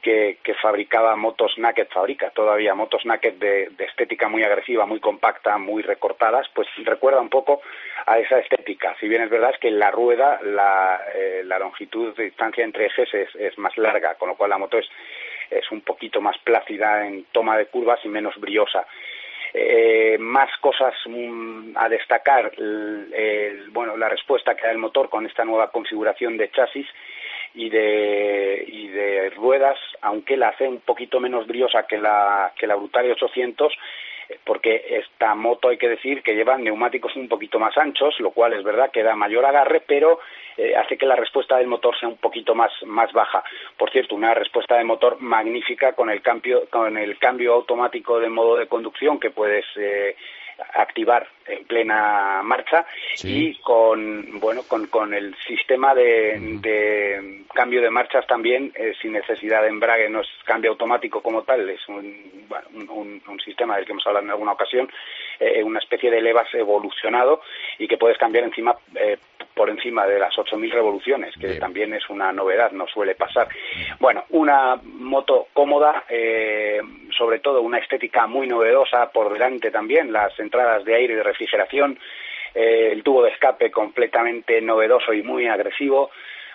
que, 0.00 0.38
fabricaba 0.60 1.16
motos 1.16 1.56
naked, 1.58 1.88
fabrica 1.88 2.30
todavía 2.30 2.74
motos 2.74 3.04
naked 3.04 3.34
de, 3.34 3.70
estética 3.78 4.28
muy 4.28 4.42
agresiva, 4.42 4.86
muy 4.86 5.00
compacta, 5.00 5.58
muy 5.58 5.82
recortadas, 5.82 6.46
pues 6.54 6.68
recuerda 6.84 7.20
un 7.20 7.28
poco 7.28 7.62
a 8.06 8.18
esa 8.18 8.38
estética. 8.38 8.96
Si 9.00 9.08
bien 9.08 9.22
es 9.22 9.30
verdad 9.30 9.50
es 9.54 9.60
que 9.60 9.70
la 9.70 9.90
rueda, 9.90 10.40
la, 10.42 11.00
eh, 11.14 11.42
longitud 11.44 12.14
de 12.16 12.24
distancia 12.24 12.64
entre 12.64 12.86
ejes 12.86 13.08
es, 13.14 13.58
más 13.58 13.76
larga, 13.76 14.14
con 14.14 14.28
lo 14.28 14.36
cual 14.36 14.50
la 14.50 14.58
moto 14.58 14.78
es, 14.78 14.88
es 15.50 15.70
un 15.70 15.82
poquito 15.82 16.20
más 16.20 16.36
plácida 16.38 17.06
en 17.06 17.24
toma 17.32 17.56
de 17.56 17.66
curvas 17.66 18.00
y 18.04 18.08
menos 18.08 18.38
briosa. 18.38 18.86
Eh, 19.52 20.16
más 20.20 20.48
cosas 20.60 20.94
mm, 21.06 21.76
a 21.76 21.88
destacar, 21.88 22.52
bueno, 23.70 23.96
la 23.96 24.08
respuesta 24.08 24.54
que 24.54 24.62
da 24.62 24.70
el 24.70 24.78
motor 24.78 25.10
con 25.10 25.26
esta 25.26 25.44
nueva 25.44 25.70
configuración 25.70 26.36
de 26.36 26.50
chasis 26.50 26.86
y 27.54 27.68
de, 27.68 28.64
y 28.66 28.88
de 28.88 29.30
ruedas, 29.30 29.78
aunque 30.02 30.36
la 30.36 30.48
hace 30.48 30.68
un 30.68 30.80
poquito 30.80 31.20
menos 31.20 31.46
briosa 31.46 31.86
que 31.86 31.98
la, 31.98 32.52
que 32.58 32.66
la 32.66 32.76
Brutale 32.76 33.12
800, 33.12 33.72
porque 34.44 35.00
esta 35.00 35.34
moto 35.34 35.68
hay 35.68 35.78
que 35.78 35.88
decir 35.88 36.22
que 36.22 36.34
lleva 36.34 36.56
neumáticos 36.56 37.16
un 37.16 37.28
poquito 37.28 37.58
más 37.58 37.76
anchos, 37.76 38.18
lo 38.20 38.30
cual 38.30 38.52
es 38.52 38.62
verdad 38.62 38.90
que 38.90 39.02
da 39.02 39.16
mayor 39.16 39.44
agarre, 39.44 39.82
pero 39.86 40.20
eh, 40.56 40.76
hace 40.76 40.96
que 40.96 41.06
la 41.06 41.16
respuesta 41.16 41.56
del 41.56 41.66
motor 41.66 41.98
sea 41.98 42.08
un 42.08 42.18
poquito 42.18 42.54
más, 42.54 42.70
más 42.84 43.12
baja. 43.12 43.42
Por 43.76 43.90
cierto, 43.90 44.14
una 44.14 44.34
respuesta 44.34 44.76
de 44.76 44.84
motor 44.84 45.20
magnífica 45.20 45.94
con 45.94 46.10
el 46.10 46.22
cambio, 46.22 46.68
con 46.70 46.96
el 46.96 47.18
cambio 47.18 47.54
automático 47.54 48.20
de 48.20 48.28
modo 48.28 48.56
de 48.56 48.68
conducción 48.68 49.18
que 49.18 49.30
puedes 49.30 49.64
eh, 49.76 50.16
activar 50.74 51.26
en 51.46 51.64
plena 51.64 52.40
marcha 52.42 52.86
y 53.22 53.54
con 53.56 54.40
bueno 54.40 54.62
con, 54.66 54.86
con 54.86 55.14
el 55.14 55.34
sistema 55.46 55.94
de, 55.94 56.38
de 56.60 57.44
cambio 57.52 57.80
de 57.80 57.90
marchas 57.90 58.26
también 58.26 58.72
eh, 58.74 58.92
sin 59.00 59.12
necesidad 59.12 59.62
de 59.62 59.68
embrague 59.68 60.08
no 60.08 60.20
es 60.20 60.28
cambio 60.44 60.70
automático 60.70 61.22
como 61.22 61.42
tal 61.42 61.68
es 61.68 61.88
un, 61.88 62.46
un, 62.88 63.22
un, 63.26 63.40
sistema 63.40 63.76
del 63.76 63.84
que 63.84 63.92
hemos 63.92 64.06
hablado 64.06 64.24
en 64.24 64.30
alguna 64.30 64.52
ocasión 64.52 64.90
eh, 65.38 65.62
una 65.62 65.80
especie 65.80 66.10
de 66.10 66.20
levas 66.20 66.52
evolucionado 66.54 67.40
y 67.78 67.88
que 67.88 67.96
puedes 67.96 68.18
cambiar 68.18 68.44
encima 68.44 68.76
eh, 68.94 69.18
por 69.54 69.68
encima 69.68 70.06
de 70.06 70.18
las 70.18 70.34
8.000 70.34 70.72
revoluciones, 70.72 71.34
que 71.36 71.56
también 71.56 71.92
es 71.92 72.08
una 72.08 72.32
novedad, 72.32 72.72
no 72.72 72.86
suele 72.86 73.14
pasar. 73.14 73.48
Bueno, 73.98 74.24
una 74.30 74.76
moto 74.82 75.48
cómoda, 75.52 76.04
eh, 76.08 76.80
sobre 77.20 77.40
todo 77.40 77.60
una 77.60 77.76
estética 77.76 78.26
muy 78.26 78.46
novedosa 78.46 79.10
por 79.12 79.30
delante 79.30 79.70
también, 79.70 80.10
las 80.10 80.32
entradas 80.40 80.86
de 80.86 80.94
aire 80.94 81.12
y 81.12 81.16
de 81.16 81.22
refrigeración, 81.22 81.98
eh, 82.54 82.88
el 82.92 83.02
tubo 83.02 83.22
de 83.22 83.30
escape 83.30 83.70
completamente 83.70 84.58
novedoso 84.62 85.12
y 85.12 85.22
muy 85.22 85.46
agresivo, 85.46 86.10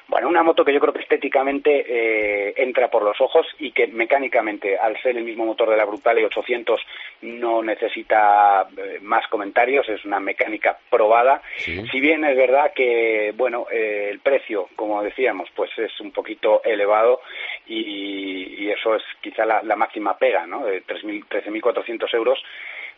Bueno, 0.07 0.29
una 0.29 0.43
moto 0.43 0.63
que 0.63 0.73
yo 0.73 0.79
creo 0.79 0.93
que 0.93 1.01
estéticamente 1.01 1.85
eh, 1.87 2.53
entra 2.57 2.89
por 2.89 3.01
los 3.01 3.19
ojos 3.19 3.47
y 3.57 3.71
que 3.71 3.87
mecánicamente, 3.87 4.77
al 4.77 5.01
ser 5.01 5.17
el 5.17 5.23
mismo 5.23 5.45
motor 5.45 5.69
de 5.69 5.77
la 5.77 5.85
Brutale 5.85 6.25
800, 6.25 6.79
no 7.23 7.63
necesita 7.63 8.67
eh, 8.77 8.99
más 9.01 9.27
comentarios, 9.27 9.89
es 9.89 10.05
una 10.05 10.19
mecánica 10.19 10.77
probada. 10.91 11.41
Si 11.57 11.99
bien 11.99 12.23
es 12.23 12.37
verdad 12.37 12.71
que, 12.75 13.33
bueno, 13.35 13.65
eh, 13.71 14.09
el 14.11 14.19
precio, 14.19 14.69
como 14.75 15.01
decíamos, 15.01 15.49
pues 15.55 15.71
es 15.77 15.99
un 15.99 16.11
poquito 16.11 16.61
elevado 16.63 17.21
y, 17.67 18.69
eso 18.69 18.95
es 18.95 19.03
quizá 19.21 19.45
la, 19.45 19.61
la 19.63 19.75
máxima 19.75 20.17
pega, 20.17 20.45
¿no? 20.45 20.65
De 20.65 20.83
13.400 20.83 22.13
euros 22.13 22.43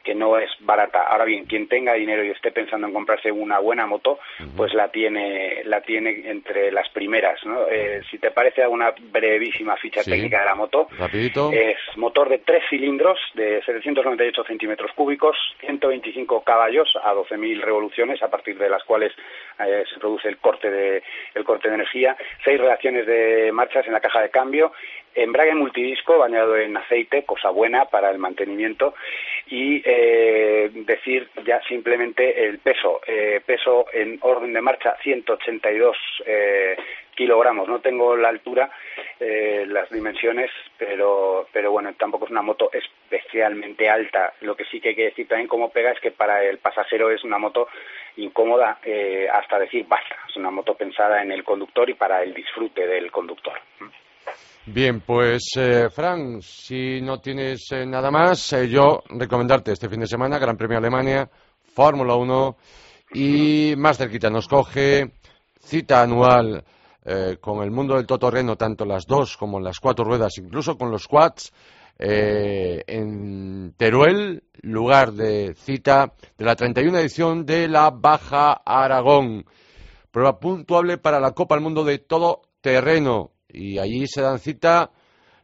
que 0.08 0.16
no 0.16 0.38
es 0.38 0.50
barata. 0.62 1.04
Ahora 1.04 1.26
bien, 1.26 1.44
quien 1.44 1.68
tenga 1.68 1.94
dinero 1.94 2.24
y 2.24 2.30
esté 2.30 2.54
pensando 2.54 2.88
en 2.88 2.94
comprarse 2.94 3.30
una 3.30 3.60
buena 3.60 3.86
moto, 3.86 4.20
pues 4.56 4.74
la 4.74 4.88
tiene, 4.88 5.64
la 5.66 5.82
tiene 5.82 6.30
entre 6.30 6.72
las 6.72 6.88
primeras. 6.92 7.46
¿no? 7.46 7.68
Eh, 7.68 8.00
si 8.10 8.18
te 8.18 8.32
parece 8.32 8.66
una 8.66 8.94
brevísima 9.12 9.76
ficha 9.76 10.06
técnica 10.06 10.40
de 10.40 10.46
la 10.46 10.56
moto, 10.56 10.88
es 11.52 11.78
motor 11.98 12.30
de 12.30 12.38
tres 12.38 12.64
cilindros 12.70 13.20
de 13.34 13.62
798 13.66 14.46
centímetros 14.46 14.94
cúbicos, 14.94 15.36
125 15.60 16.42
caballos 16.42 16.88
a 17.04 17.14
12.000 17.14 17.60
revoluciones, 17.60 18.24
a 18.24 18.30
partir 18.30 18.58
de 18.58 18.70
las 18.70 18.86
cuales 18.86 19.12
eh, 19.60 19.84
se 19.94 20.00
produce 20.00 20.30
el 20.30 20.38
corte 20.38 20.72
de 20.72 21.04
el 21.36 21.44
corte 21.44 21.68
de 21.68 21.76
energía, 21.76 22.16
seis 22.46 22.58
relaciones 22.58 23.06
de 23.06 23.52
marchas 23.52 23.86
en 23.88 23.92
la 23.92 24.00
caja 24.00 24.22
de 24.22 24.30
cambio, 24.30 24.72
embrague 25.18 25.56
multidisco 25.56 26.18
bañado 26.18 26.56
en 26.58 26.78
aceite, 26.78 27.24
cosa 27.24 27.50
buena 27.50 27.86
para 27.86 28.10
el 28.10 28.18
mantenimiento 28.18 28.94
y 29.48 29.82
eh, 29.86 30.70
decir 30.74 31.30
ya 31.46 31.62
simplemente 31.68 32.46
el 32.48 32.60
peso, 32.60 33.02
eh, 33.08 33.42
peso 33.46 33.86
en 33.94 34.18
orden 34.22 34.54
de 34.54 34.62
marcha 34.62 34.96
182 35.02 35.98
eh, 36.26 36.78
kilogramos. 37.18 37.68
No 37.68 37.80
tengo 37.80 38.16
la 38.16 38.30
altura, 38.30 38.70
eh, 39.20 39.66
las 39.68 39.90
dimensiones, 39.90 40.52
pero, 40.78 41.48
pero 41.52 41.72
bueno, 41.72 41.92
tampoco 41.98 42.26
es 42.26 42.32
una 42.32 42.44
moto 42.44 42.70
especialmente 42.72 43.90
alta. 43.90 44.34
Lo 44.42 44.56
que 44.56 44.66
sí 44.66 44.80
que 44.80 44.90
hay 44.90 44.96
que 44.96 45.06
decir 45.06 45.28
también 45.28 45.50
como 45.50 45.72
pega 45.72 45.92
es 45.92 46.00
que 46.00 46.12
para 46.12 46.44
el 46.44 46.60
pasajero 46.60 47.10
es 47.10 47.24
una 47.24 47.40
moto 47.40 47.68
incómoda 48.16 48.80
eh, 48.84 49.28
hasta 49.32 49.60
decir 49.60 49.86
basta. 49.88 50.16
Es 50.30 50.36
una 50.38 50.52
moto 50.52 50.76
pensada 50.76 51.22
en 51.22 51.32
el 51.32 51.44
conductor 51.44 51.90
y 51.90 51.96
para 51.96 52.22
el 52.22 52.34
disfrute 52.34 52.88
del 52.88 53.12
conductor. 53.12 53.60
Bien, 54.70 55.00
pues 55.00 55.54
eh, 55.56 55.90
Fran, 55.90 56.42
si 56.42 57.00
no 57.00 57.22
tienes 57.22 57.72
eh, 57.72 57.86
nada 57.86 58.12
más, 58.12 58.52
eh, 58.52 58.68
yo 58.68 59.02
recomendarte 59.08 59.72
este 59.72 59.88
fin 59.88 60.02
de 60.02 60.08
semana 60.08 60.38
Gran 60.40 60.58
Premio 60.58 60.78
Alemania, 60.78 61.30
Fórmula 61.74 62.16
1 62.16 62.58
y 63.14 63.76
más 63.78 63.98
cerquita 63.98 64.30
nos 64.30 64.46
coge 64.50 65.14
cita 65.62 66.02
anual 66.02 66.66
con 67.40 67.64
el 67.64 67.72
mundo 67.72 67.96
del 67.96 68.06
totorreno, 68.06 68.58
tanto 68.58 68.84
las 68.84 69.06
dos 69.08 69.38
como 69.38 69.62
las 69.62 69.80
cuatro 69.80 70.04
ruedas, 70.04 70.38
incluso 70.40 70.78
con 70.78 70.92
los 70.92 71.08
quads, 71.08 71.54
en 71.98 73.74
Teruel, 73.78 74.44
lugar 74.64 75.14
de 75.14 75.56
cita 75.56 76.12
de 76.38 76.44
la 76.44 76.58
31 76.58 77.00
edición 77.00 77.46
de 77.46 77.70
la 77.70 77.92
Baja 77.92 78.62
Aragón. 78.66 79.46
Prueba 80.12 80.38
puntuable 80.38 80.98
para 80.98 81.22
la 81.22 81.32
Copa 81.32 81.56
del 81.56 81.64
Mundo 81.64 81.86
de 81.86 82.00
todo 82.00 82.42
terreno 82.60 83.32
y 83.50 83.80
allí 83.80 84.08
se 84.08 84.22
dan 84.22 84.40
cita 84.40 84.92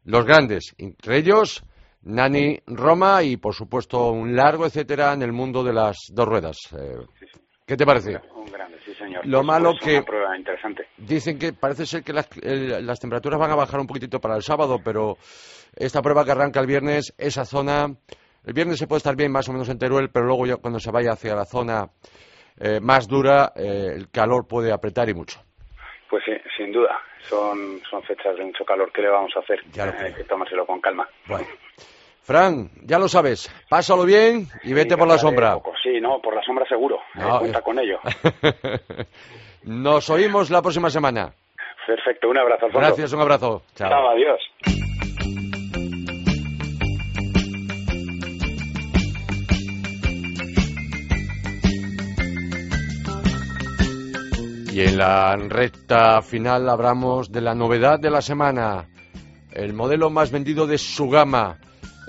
los 0.05 0.25
grandes, 0.25 0.75
entre 0.77 1.17
ellos 1.17 1.63
Nani 2.03 2.59
Roma 2.67 3.23
y 3.23 3.37
por 3.37 3.53
supuesto 3.53 4.11
un 4.11 4.35
largo 4.35 4.65
etcétera 4.65 5.13
en 5.13 5.21
el 5.21 5.31
mundo 5.31 5.63
de 5.63 5.73
las 5.73 5.97
dos 6.11 6.27
ruedas. 6.27 6.57
Eh, 6.73 6.97
¿Qué 7.65 7.77
te 7.77 7.85
parece? 7.85 8.19
Un 8.35 8.51
grande, 8.51 8.77
sí 8.85 8.93
señor. 8.93 9.25
Lo 9.25 9.43
malo 9.43 9.73
que 9.81 10.01
prueba 10.03 10.37
interesante. 10.37 10.87
dicen 10.97 11.39
que 11.39 11.53
parece 11.53 11.85
ser 11.85 12.03
que 12.03 12.11
las, 12.11 12.27
las, 12.43 12.99
temperaturas 12.99 13.39
van 13.39 13.51
a 13.51 13.55
bajar 13.55 13.79
un 13.79 13.87
poquitito 13.87 14.19
para 14.19 14.35
el 14.35 14.43
sábado, 14.43 14.79
pero 14.83 15.17
esta 15.75 16.01
prueba 16.01 16.25
que 16.25 16.31
arranca 16.31 16.59
el 16.59 16.67
viernes, 16.67 17.13
esa 17.17 17.45
zona, 17.45 17.85
el 18.45 18.53
viernes 18.53 18.79
se 18.79 18.87
puede 18.87 18.97
estar 18.97 19.15
bien 19.15 19.31
más 19.31 19.47
o 19.47 19.53
menos 19.53 19.69
en 19.69 19.79
Teruel, 19.79 20.09
pero 20.11 20.25
luego 20.25 20.45
ya 20.45 20.57
cuando 20.57 20.79
se 20.79 20.91
vaya 20.91 21.13
hacia 21.13 21.35
la 21.35 21.45
zona 21.45 21.87
eh, 22.59 22.81
más 22.81 23.07
dura, 23.07 23.53
eh, 23.55 23.93
el 23.95 24.09
calor 24.09 24.45
puede 24.45 24.73
apretar 24.73 25.07
y 25.07 25.13
mucho. 25.13 25.39
Pues 26.09 26.21
sí, 26.25 26.33
sin 26.57 26.73
duda 26.73 26.99
son, 27.29 27.81
son 27.89 28.03
fechas 28.03 28.35
de 28.37 28.45
mucho 28.45 28.65
calor. 28.65 28.91
¿Qué 28.91 29.01
le 29.01 29.09
vamos 29.09 29.31
a 29.35 29.39
hacer? 29.39 29.63
Hay 29.99 30.13
que 30.13 30.23
tomárselo 30.23 30.65
con 30.65 30.79
calma. 30.81 31.07
Bueno. 31.27 31.47
Fran, 32.23 32.69
ya 32.83 32.99
lo 32.99 33.09
sabes, 33.09 33.49
pásalo 33.69 34.05
bien 34.05 34.47
y 34.63 34.73
vete 34.73 34.95
por 34.95 35.07
la 35.07 35.17
sombra. 35.17 35.57
Sí, 35.81 35.99
no, 35.99 36.21
por 36.21 36.33
la 36.33 36.41
sombra 36.41 36.65
seguro. 36.67 36.99
No, 37.15 37.39
cuenta 37.39 37.61
con 37.61 37.77
ello. 37.79 37.99
Nos 39.63 40.09
oímos 40.09 40.49
la 40.49 40.61
próxima 40.61 40.89
semana. 40.89 41.33
Perfecto, 41.85 42.29
un 42.29 42.37
abrazo. 42.37 42.65
Alfonso. 42.67 42.87
Gracias, 42.87 43.11
un 43.11 43.21
abrazo. 43.21 43.63
Chao. 43.75 43.89
Chao, 43.89 44.09
adiós. 44.09 44.82
Y 54.73 54.81
en 54.81 54.97
la 54.97 55.35
recta 55.35 56.23
final 56.23 56.67
hablamos 56.67 57.31
de 57.31 57.41
la 57.41 57.53
novedad 57.53 57.99
de 57.99 58.09
la 58.09 58.23
semana, 58.23 58.89
el 59.51 59.71
modelo 59.71 60.09
más 60.09 60.31
vendido 60.31 60.65
de 60.65 60.79
su 60.79 61.09
gama, 61.09 61.59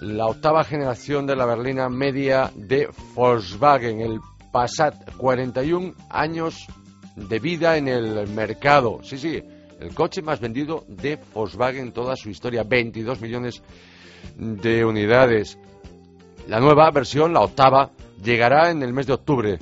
la 0.01 0.29
octava 0.29 0.65
generación 0.65 1.27
de 1.27 1.37
la 1.37 1.45
berlina 1.45 1.91
media 1.91 2.51
de 2.55 2.89
Volkswagen, 3.15 4.01
el 4.01 4.19
Passat, 4.51 4.95
41 5.19 5.93
años 6.09 6.67
de 7.17 7.39
vida 7.39 7.77
en 7.77 7.87
el 7.87 8.29
mercado. 8.29 9.01
Sí, 9.03 9.19
sí, 9.19 9.43
el 9.79 9.95
coche 9.95 10.23
más 10.23 10.41
vendido 10.41 10.87
de 10.89 11.19
Volkswagen 11.35 11.89
en 11.89 11.93
toda 11.93 12.17
su 12.17 12.31
historia, 12.31 12.65
22 12.65 13.21
millones 13.21 13.63
de 14.39 14.87
unidades. 14.87 15.59
La 16.49 16.61
nueva 16.61 16.91
versión, 16.91 17.35
la 17.35 17.41
octava, 17.41 17.91
llegará 18.23 18.71
en 18.71 18.83
el 18.83 18.95
mes 18.95 19.07
de 19.07 19.13
octubre. 19.13 19.59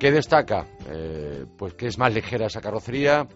Mm, 0.00 0.02
¿Qué 0.02 0.10
destaca? 0.10 0.66
Eh, 0.88 1.44
pues 1.56 1.74
que 1.74 1.86
es 1.86 1.98
más 1.98 2.12
ligera 2.12 2.46
esa 2.46 2.60
carrocería, 2.60 3.26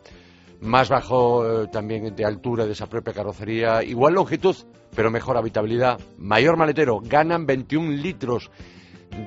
más 0.60 0.88
bajo 0.88 1.62
eh, 1.62 1.68
también 1.68 2.14
de 2.16 2.24
altura 2.24 2.64
de 2.64 2.72
esa 2.72 2.86
propia 2.86 3.12
carrocería, 3.12 3.82
igual 3.82 4.14
longitud, 4.14 4.56
pero 4.96 5.10
mejor 5.10 5.36
habitabilidad, 5.36 5.98
mayor 6.18 6.56
maletero, 6.56 7.00
ganan 7.02 7.46
21 7.46 7.90
litros 7.90 8.50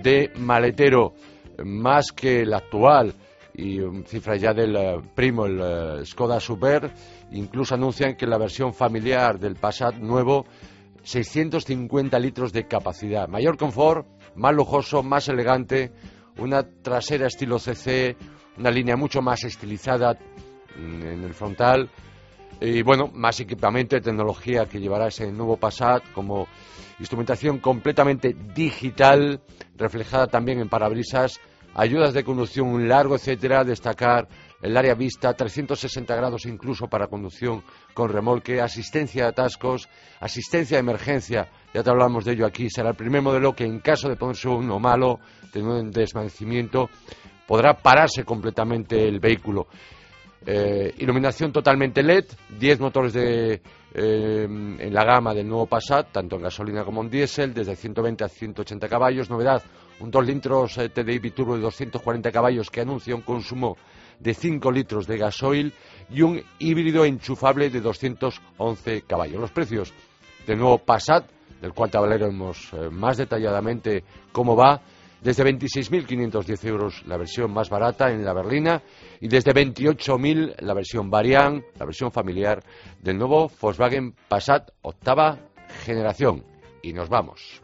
de 0.04 0.32
maletero, 0.38 1.14
más 1.64 2.12
que 2.12 2.42
el 2.42 2.54
actual, 2.54 3.14
y 3.54 3.80
um, 3.80 4.04
cifra 4.04 4.36
ya 4.36 4.54
del 4.54 4.76
eh, 4.76 5.02
primo, 5.16 5.46
el 5.46 6.06
Skoda 6.06 6.40
Super, 6.40 6.92
incluso 7.32 7.76
anuncian 7.76 8.16
que 8.16 8.28
la 8.28 8.38
versión 8.38 8.74
familiar 8.74 9.40
del 9.40 9.56
Passat 9.56 9.96
nuevo, 9.96 10.46
650 11.04 12.20
litros 12.20 12.52
de 12.52 12.68
capacidad, 12.68 13.28
mayor 13.28 13.58
confort, 13.58 14.08
más 14.36 14.54
lujoso, 14.54 15.04
más 15.04 15.30
elegante, 15.30 15.92
una 16.38 16.64
trasera 16.64 17.28
estilo 17.28 17.60
CC, 17.60 18.16
una 18.58 18.72
línea 18.72 18.96
mucho 18.96 19.22
más 19.22 19.44
estilizada 19.44 20.18
en 20.76 21.24
el 21.24 21.34
frontal. 21.34 21.90
Y 22.60 22.82
bueno, 22.82 23.12
más 23.14 23.40
equipamiento 23.40 23.96
y 23.96 24.02
tecnología 24.02 24.66
que 24.66 24.80
llevará 24.80 25.08
ese 25.08 25.32
nuevo 25.32 25.58
Passat 25.58 26.12
como 26.12 26.48
instrumentación 27.00 27.60
completamente 27.60 28.36
digital, 28.56 29.42
reflejada 29.76 30.26
también 30.26 30.60
en 30.60 30.70
parabrisas, 30.70 31.40
ayudas 31.76 32.14
de 32.16 32.24
conducción 32.24 32.88
largo, 32.88 33.16
etcétera, 33.16 33.64
destacar 33.64 34.28
el 34.62 34.76
área 34.76 34.96
vista, 34.96 35.34
360 35.34 36.16
grados 36.16 36.48
incluso 36.48 36.88
para 36.88 37.08
conducción 37.08 37.64
con 37.94 38.10
remolque, 38.10 38.60
asistencia 38.60 39.24
de 39.24 39.30
atascos, 39.30 39.88
asistencia 40.20 40.78
de 40.78 40.82
emergencia, 40.82 41.48
ya 41.74 41.84
te 41.84 41.90
hablamos 41.90 42.26
de 42.26 42.34
ello 42.34 42.46
aquí, 42.46 42.70
será 42.70 42.90
el 42.90 42.96
primer 42.96 43.22
modelo 43.22 43.54
que 43.54 43.66
en 43.66 43.80
caso 43.80 44.10
de 44.10 44.16
ponerse 44.16 44.48
uno 44.48 44.80
malo, 44.80 45.20
tener 45.52 45.68
un 45.68 45.92
desvanecimiento, 45.92 46.90
podrá 47.46 47.74
pararse 47.74 48.24
completamente 48.24 49.08
el 49.08 49.20
vehículo. 49.20 49.68
Eh, 50.46 50.94
iluminación 51.00 51.52
totalmente 51.52 52.02
LED, 52.02 52.26
10 52.58 52.80
motores 52.80 53.14
de, 53.14 53.62
eh, 53.94 54.44
en 54.44 54.94
la 54.94 55.04
gama 55.04 55.34
del 55.34 55.48
nuevo 55.48 55.66
Passat, 55.66 56.12
tanto 56.12 56.36
en 56.36 56.44
gasolina 56.44 56.86
como 56.86 57.02
en 57.02 57.10
diésel, 57.10 57.54
desde 57.54 57.76
120 57.76 58.24
a 58.24 58.30
180 58.30 58.88
caballos. 58.88 59.30
Novedad, 59.30 59.62
un 60.00 60.12
2 60.12 60.26
litros 60.26 60.78
eh, 60.78 60.90
TDI 60.90 61.20
biturbo 61.20 61.56
de 61.56 61.62
240 61.62 62.32
caballos 62.32 62.70
que 62.70 62.82
anuncia 62.82 63.16
un 63.16 63.24
consumo 63.24 63.76
de 64.20 64.34
5 64.34 64.72
litros 64.72 65.08
de 65.08 65.18
gasoil 65.18 65.74
y 66.10 66.22
un 66.22 66.42
híbrido 66.60 67.04
enchufable 67.04 67.70
de 67.70 67.82
211 67.82 69.02
caballos. 69.02 69.42
Los 69.42 69.52
precios 69.52 69.94
del 70.48 70.58
nuevo 70.58 70.80
Passat, 70.80 71.30
del 71.62 71.74
cual 71.74 71.92
te 71.92 71.98
hablaremos 71.98 72.74
eh, 72.74 72.90
más 72.90 73.18
detalladamente 73.18 74.04
cómo 74.32 74.56
va, 74.56 74.82
desde 75.22 75.44
26.510 75.44 76.68
euros 76.68 77.04
la 77.06 77.18
versión 77.18 77.52
más 77.52 77.70
barata 77.70 78.10
en 78.12 78.24
la 78.24 78.34
berlina 78.34 78.82
y 79.20 79.28
desde 79.28 79.52
28.000 79.52 80.56
la 80.60 80.74
versión 80.74 81.10
variant, 81.10 81.64
la 81.78 81.86
versión 81.86 82.12
familiar 82.12 82.64
del 83.02 83.18
nuevo 83.18 83.52
Volkswagen 83.60 84.16
Passat 84.28 84.70
octava 84.82 85.38
generación. 85.86 86.44
Y 86.82 86.94
nos 86.94 87.10
vamos. 87.10 87.60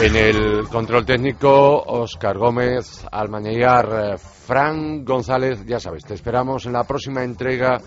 En 0.00 0.14
el 0.14 0.68
control 0.68 1.06
técnico, 1.06 1.82
Oscar 1.82 2.36
Gómez, 2.36 3.06
Almañar, 3.10 3.88
eh, 3.92 4.18
Fran 4.18 5.04
González, 5.04 5.64
ya 5.64 5.80
sabes, 5.80 6.04
te 6.04 6.12
esperamos 6.12 6.66
en 6.66 6.74
la 6.74 6.84
próxima 6.84 7.24
entrega 7.24 7.78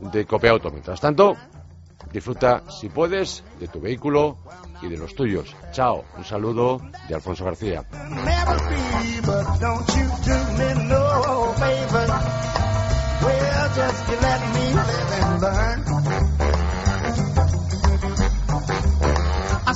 de 0.00 0.26
Copia 0.26 0.50
Auto. 0.50 0.70
Mientras 0.70 1.00
tanto, 1.00 1.34
disfruta, 2.12 2.64
si 2.68 2.88
puedes, 2.88 3.44
de 3.60 3.68
tu 3.68 3.80
vehículo 3.80 4.38
y 4.82 4.88
de 4.88 4.98
los 4.98 5.14
tuyos. 5.14 5.54
Chao, 5.70 6.04
un 6.16 6.24
saludo 6.24 6.78
de 7.08 7.14
Alfonso 7.14 7.44
García. 7.44 7.84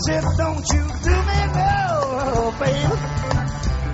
said, 0.07 0.22
don't 0.36 0.64
you 0.72 0.84
do 1.03 1.14
me 1.28 1.40
no, 1.59 2.55
baby. 2.61 2.94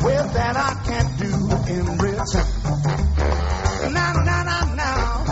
Well, 0.04 0.26
that 0.36 0.54
I 0.56 0.74
can't 0.84 1.16
do 1.16 1.32
in 1.72 1.84
return. 1.96 2.48
Now, 3.92 4.12
now, 4.12 4.42
now, 4.42 4.74
now. 4.74 5.24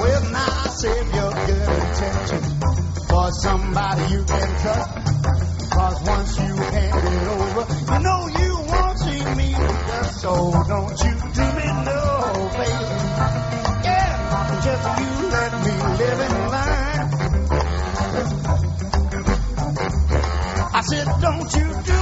Well, 0.00 0.22
now 0.30 0.50
I 0.50 0.68
save 0.82 1.14
your 1.14 1.30
good 1.46 1.68
intentions 1.78 2.48
for 3.08 3.30
somebody 3.42 4.02
you 4.14 4.24
can 4.24 4.48
trust. 4.62 4.90
Cause 5.70 6.02
once 6.02 6.36
you 6.38 6.54
hand 6.56 7.06
it 7.06 7.28
over, 7.28 7.64
you 7.92 7.98
know 8.02 8.26
you 8.26 8.52
won't 8.66 8.98
see 8.98 9.24
me 9.36 9.54
again. 9.54 10.04
So 10.18 10.50
don't 10.66 10.98
you 11.06 11.14
do 11.38 11.46
me 11.54 11.66
no, 11.86 12.00
baby. 12.58 12.86
Yeah, 13.86 14.60
just 14.64 14.84
you 15.00 15.28
let 15.30 15.52
me 15.64 15.74
live 16.04 16.20
in 16.20 16.50
life. 16.50 16.59
don't 21.30 21.54
you 21.54 21.82
do. 21.84 21.99